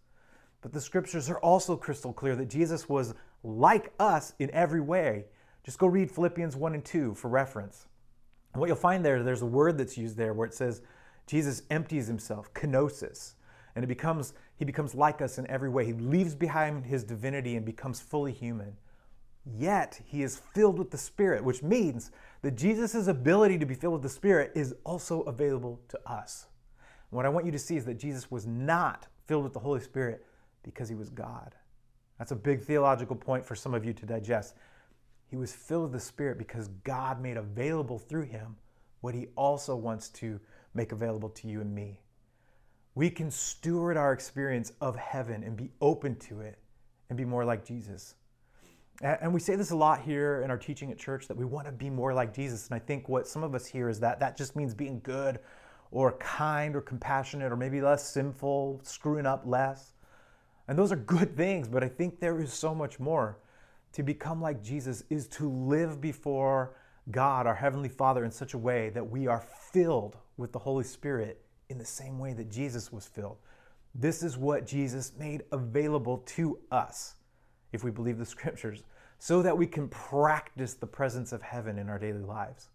But 0.62 0.74
the 0.74 0.82
scriptures 0.82 1.30
are 1.30 1.40
also 1.40 1.76
crystal 1.76 2.14
clear 2.14 2.36
that 2.36 2.50
Jesus 2.50 2.88
was 2.88 3.14
like 3.44 3.92
us 4.00 4.34
in 4.40 4.52
every 4.52 4.82
way. 4.82 5.26
Just 5.64 5.80
go 5.80 5.88
read 5.88 6.12
Philippians 6.12 6.56
1 6.56 6.74
and 6.74 6.86
2 6.86 7.16
for 7.16 7.30
reference. 7.30 7.88
And 8.54 8.60
what 8.60 8.68
you'll 8.68 8.76
find 8.76 9.04
there, 9.04 9.24
there's 9.24 9.42
a 9.42 9.48
word 9.48 9.78
that's 9.78 9.98
used 9.98 10.18
there 10.18 10.34
where 10.34 10.48
it 10.48 10.54
says 10.54 10.82
Jesus 11.26 11.64
empties 11.70 12.08
himself, 12.08 12.54
kenosis, 12.54 13.34
and 13.76 13.84
it 13.84 13.88
becomes 13.88 14.34
he 14.56 14.66
becomes 14.66 14.94
like 14.94 15.22
us 15.22 15.38
in 15.38 15.50
every 15.50 15.70
way. 15.70 15.86
He 15.86 15.94
leaves 15.94 16.36
behind 16.36 16.86
his 16.86 17.04
divinity 17.04 17.56
and 17.56 17.66
becomes 17.66 18.00
fully 18.00 18.32
human. 18.32 18.78
Yet 19.46 20.00
he 20.06 20.22
is 20.22 20.38
filled 20.54 20.78
with 20.78 20.92
the 20.92 20.98
Spirit, 20.98 21.44
which 21.44 21.64
means 21.64 22.12
that 22.44 22.56
Jesus' 22.56 23.08
ability 23.08 23.58
to 23.58 23.66
be 23.66 23.74
filled 23.74 23.94
with 23.94 24.04
the 24.04 24.10
Spirit 24.10 24.52
is 24.56 24.76
also 24.84 25.22
available 25.22 25.80
to 25.90 26.00
us. 26.06 26.48
what 27.10 27.26
I 27.26 27.30
want 27.30 27.46
you 27.46 27.52
to 27.52 27.60
see 27.60 27.76
is 27.76 27.86
that 27.86 28.00
Jesus 28.00 28.30
was 28.30 28.46
not 28.46 29.08
filled 29.28 29.44
with 29.44 29.54
the 29.54 29.60
Holy 29.60 29.80
Spirit 29.80 30.26
because 30.64 30.88
he 30.90 30.96
was 30.96 31.10
God. 31.10 31.56
That's 32.20 32.32
a 32.32 32.36
big 32.36 32.62
theological 32.62 33.16
point 33.16 33.44
for 33.44 33.56
some 33.56 33.74
of 33.74 33.84
you 33.84 33.94
to 33.94 34.06
digest. 34.06 34.54
He 35.28 35.38
was 35.38 35.54
filled 35.54 35.84
with 35.84 35.94
the 35.94 36.00
Spirit 36.00 36.38
because 36.38 36.68
God 36.84 37.20
made 37.20 37.38
available 37.38 37.98
through 37.98 38.24
him 38.24 38.58
what 39.00 39.16
he 39.16 39.28
also 39.36 39.76
wants 39.76 40.10
to 40.10 40.40
make 40.74 40.92
available 40.92 41.30
to 41.30 41.48
you 41.48 41.62
and 41.62 41.74
me. 41.74 42.00
We 42.96 43.10
can 43.10 43.32
steward 43.32 43.98
our 43.98 44.12
experience 44.12 44.74
of 44.82 44.96
heaven 44.96 45.44
and 45.44 45.56
be 45.56 45.72
open 45.80 46.16
to 46.18 46.42
it 46.42 46.58
and 47.10 47.18
be 47.18 47.26
more 47.26 47.46
like 47.46 47.66
Jesus. 47.66 48.16
And 49.02 49.34
we 49.34 49.40
say 49.40 49.56
this 49.56 49.72
a 49.72 49.76
lot 49.76 50.02
here 50.02 50.42
in 50.44 50.52
our 50.52 50.58
teaching 50.58 50.92
at 50.92 50.98
church 50.98 51.28
that 51.28 51.36
we 51.36 51.46
want 51.46 51.66
to 51.66 51.72
be 51.72 51.90
more 51.90 52.14
like 52.14 52.34
Jesus. 52.34 52.68
And 52.68 52.76
I 52.76 52.80
think 52.80 53.10
what 53.10 53.28
some 53.28 53.44
of 53.44 53.56
us 53.56 53.66
hear 53.66 53.90
is 53.90 54.00
that 54.02 54.20
that 54.20 54.38
just 54.38 54.56
means 54.56 54.74
being 54.74 55.00
good 55.04 55.40
or 55.90 56.14
kind 56.18 56.76
or 56.76 56.82
compassionate 56.82 57.52
or 57.52 57.56
maybe 57.56 57.82
less 57.82 58.08
sinful, 58.08 58.82
screwing 58.84 59.26
up 59.26 59.44
less. 59.46 59.94
And 60.68 60.78
those 60.78 60.92
are 60.92 60.98
good 60.98 61.36
things, 61.36 61.68
but 61.68 61.84
I 61.84 61.88
think 61.88 62.20
there 62.20 62.40
is 62.40 62.54
so 62.54 62.76
much 62.76 63.00
more. 63.00 63.40
To 63.94 64.04
become 64.04 64.42
like 64.42 64.64
Jesus 64.64 65.04
is 65.10 65.28
to 65.30 65.50
live 65.50 66.00
before 66.00 66.76
God, 67.10 67.48
our 67.48 67.56
Heavenly 67.56 67.90
Father, 67.90 68.24
in 68.24 68.32
such 68.32 68.54
a 68.54 68.58
way 68.58 68.90
that 68.92 69.10
we 69.10 69.28
are 69.28 69.44
filled 69.72 70.18
with 70.38 70.52
the 70.52 70.60
Holy 70.60 70.84
Spirit 70.84 71.42
in 71.72 71.78
the 71.78 71.86
same 71.86 72.20
way 72.20 72.34
that 72.34 72.52
Jesus 72.52 72.92
was 72.92 73.08
filled. 73.08 73.38
This 73.96 74.24
is 74.24 74.38
what 74.38 74.68
Jesus 74.68 75.14
made 75.18 75.44
available 75.52 76.20
to 76.20 76.60
us, 76.72 77.16
if 77.72 77.84
we 77.84 77.92
believe 77.92 78.18
the 78.18 78.26
scriptures, 78.26 78.84
so 79.20 79.42
that 79.42 79.58
we 79.58 79.68
can 79.68 79.88
practice 79.90 80.74
the 80.74 80.88
presence 80.88 81.32
of 81.32 81.42
heaven 81.42 81.78
in 81.78 81.90
our 81.90 82.00
daily 82.00 82.24
lives. 82.24 82.70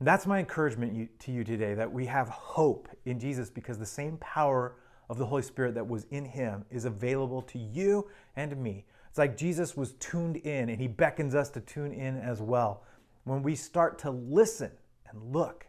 That's 0.00 0.26
my 0.26 0.40
encouragement 0.40 1.08
to 1.20 1.32
you 1.32 1.44
today 1.44 1.74
that 1.74 1.90
we 1.90 2.06
have 2.06 2.28
hope 2.28 2.88
in 3.04 3.18
Jesus 3.18 3.48
because 3.48 3.78
the 3.78 3.86
same 3.86 4.16
power 4.18 4.76
of 5.08 5.18
the 5.18 5.26
Holy 5.26 5.42
Spirit 5.42 5.74
that 5.74 5.86
was 5.86 6.06
in 6.10 6.24
him 6.24 6.64
is 6.70 6.84
available 6.84 7.42
to 7.42 7.58
you 7.58 8.08
and 8.36 8.56
me. 8.56 8.84
It's 9.08 9.18
like 9.18 9.36
Jesus 9.36 9.76
was 9.76 9.92
tuned 9.94 10.36
in 10.38 10.68
and 10.68 10.80
he 10.80 10.88
beckons 10.88 11.34
us 11.34 11.48
to 11.50 11.60
tune 11.60 11.92
in 11.92 12.18
as 12.18 12.42
well. 12.42 12.82
When 13.24 13.42
we 13.42 13.54
start 13.54 13.98
to 14.00 14.10
listen 14.10 14.72
and 15.08 15.32
look 15.32 15.66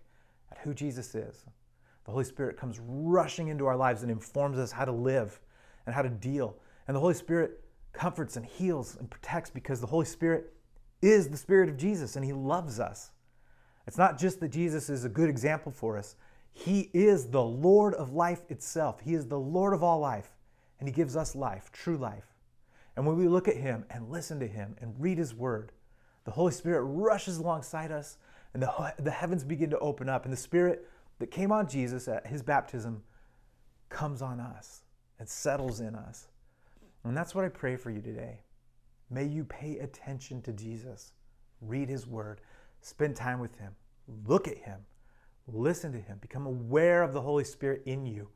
at 0.52 0.58
who 0.60 0.74
Jesus 0.74 1.14
is, 1.14 1.46
the 2.06 2.12
Holy 2.12 2.24
Spirit 2.24 2.58
comes 2.58 2.80
rushing 2.80 3.48
into 3.48 3.66
our 3.66 3.76
lives 3.76 4.04
and 4.04 4.12
informs 4.12 4.58
us 4.58 4.72
how 4.72 4.86
to 4.86 4.92
live 4.92 5.40
and 5.86 5.94
how 5.94 6.02
to 6.02 6.10
deal. 6.10 6.56
And 6.88 6.96
the 6.96 7.00
Holy 7.00 7.16
Spirit 7.16 7.64
comforts 7.94 8.38
and 8.38 8.46
heals 8.46 8.96
and 8.98 9.10
protects 9.10 9.50
because 9.50 9.82
the 9.82 9.88
Holy 9.88 10.06
Spirit 10.06 10.54
is 11.02 11.30
the 11.30 11.38
Spirit 11.38 11.70
of 11.70 11.78
Jesus 11.78 12.16
and 12.16 12.24
He 12.24 12.34
loves 12.34 12.80
us. 12.80 13.12
It's 13.88 13.98
not 13.98 14.20
just 14.20 14.40
that 14.40 14.50
Jesus 14.50 14.90
is 14.90 15.04
a 15.04 15.10
good 15.10 15.30
example 15.30 15.72
for 15.72 15.98
us, 15.98 16.16
He 16.52 16.90
is 16.94 17.30
the 17.30 17.44
Lord 17.44 17.94
of 17.96 18.14
life 18.14 18.44
itself. 18.50 19.02
He 19.02 19.14
is 19.14 19.28
the 19.28 19.40
Lord 19.40 19.74
of 19.74 19.84
all 19.84 20.00
life, 20.00 20.32
and 20.80 20.88
He 20.88 20.94
gives 20.94 21.16
us 21.16 21.36
life, 21.36 21.72
true 21.72 21.98
life. 21.98 22.36
And 22.96 23.06
when 23.06 23.18
we 23.18 23.28
look 23.28 23.48
at 23.48 23.58
Him 23.58 23.86
and 23.90 24.10
listen 24.10 24.40
to 24.40 24.48
Him 24.48 24.76
and 24.80 24.94
read 25.00 25.18
His 25.18 25.34
Word, 25.34 25.72
the 26.24 26.32
Holy 26.32 26.52
Spirit 26.52 26.82
rushes 26.84 27.38
alongside 27.38 27.92
us, 27.92 28.18
and 28.54 28.64
the, 28.64 28.94
the 29.00 29.12
heavens 29.12 29.44
begin 29.44 29.70
to 29.72 29.80
open 29.80 30.08
up, 30.10 30.24
and 30.24 30.34
the 30.34 30.38
Spirit 30.38 30.88
that 31.20 31.32
came 31.32 31.52
on 31.52 31.68
Jesus 31.68 32.08
at 32.08 32.28
his 32.28 32.42
baptism 32.42 33.04
comes 33.90 34.22
on 34.22 34.40
us 34.40 34.82
and 35.20 35.28
settles 35.28 35.80
in 35.80 35.96
us. 35.96 36.28
And 37.04 37.16
that's 37.16 37.36
what 37.36 37.46
I 37.46 37.50
pray 37.50 37.76
for 37.76 37.92
you 37.92 38.02
today. 38.02 38.42
May 39.10 39.26
you 39.26 39.44
pay 39.44 39.78
attention 39.78 40.42
to 40.44 40.54
Jesus, 40.54 41.14
read 41.62 41.88
his 41.88 42.08
word, 42.08 42.42
spend 42.82 43.16
time 43.16 43.40
with 43.40 43.56
him, 43.58 43.74
look 44.26 44.48
at 44.48 44.58
him, 44.58 44.80
listen 45.48 45.92
to 45.92 46.00
him, 46.00 46.18
become 46.20 46.48
aware 46.48 47.04
of 47.04 47.14
the 47.14 47.22
Holy 47.22 47.44
Spirit 47.44 47.84
in 47.86 48.06
you, 48.06 48.28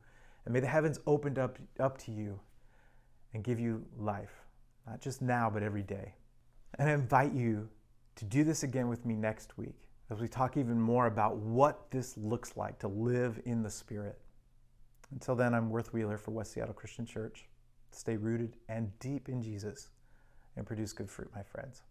and 0.44 0.54
may 0.54 0.60
the 0.60 0.66
heavens 0.66 1.00
open 1.06 1.36
up, 1.38 1.58
up 1.80 1.98
to 1.98 2.12
you 2.12 2.38
and 3.34 3.44
give 3.44 3.58
you 3.58 3.84
life, 3.98 4.44
not 4.86 5.00
just 5.00 5.20
now, 5.20 5.50
but 5.50 5.62
every 5.62 5.82
day. 5.82 6.14
And 6.78 6.88
I 6.88 6.92
invite 6.92 7.32
you 7.32 7.68
to 8.16 8.24
do 8.24 8.44
this 8.44 8.62
again 8.62 8.88
with 8.88 9.04
me 9.04 9.16
next 9.16 9.58
week 9.58 9.89
as 10.10 10.20
we 10.20 10.26
talk 10.26 10.56
even 10.56 10.80
more 10.80 11.06
about 11.06 11.36
what 11.36 11.90
this 11.90 12.16
looks 12.16 12.56
like 12.56 12.78
to 12.80 12.88
live 12.88 13.40
in 13.44 13.62
the 13.62 13.70
Spirit. 13.70 14.18
Until 15.12 15.36
then, 15.36 15.54
I'm 15.54 15.70
Worth 15.70 15.92
Wheeler 15.92 16.18
for 16.18 16.32
West 16.32 16.52
Seattle 16.52 16.74
Christian 16.74 17.06
Church. 17.06 17.46
Stay 17.92 18.16
rooted 18.16 18.56
and 18.68 18.96
deep 18.98 19.28
in 19.28 19.42
Jesus 19.42 19.90
and 20.56 20.66
produce 20.66 20.92
good 20.92 21.10
fruit, 21.10 21.30
my 21.34 21.42
friends. 21.42 21.82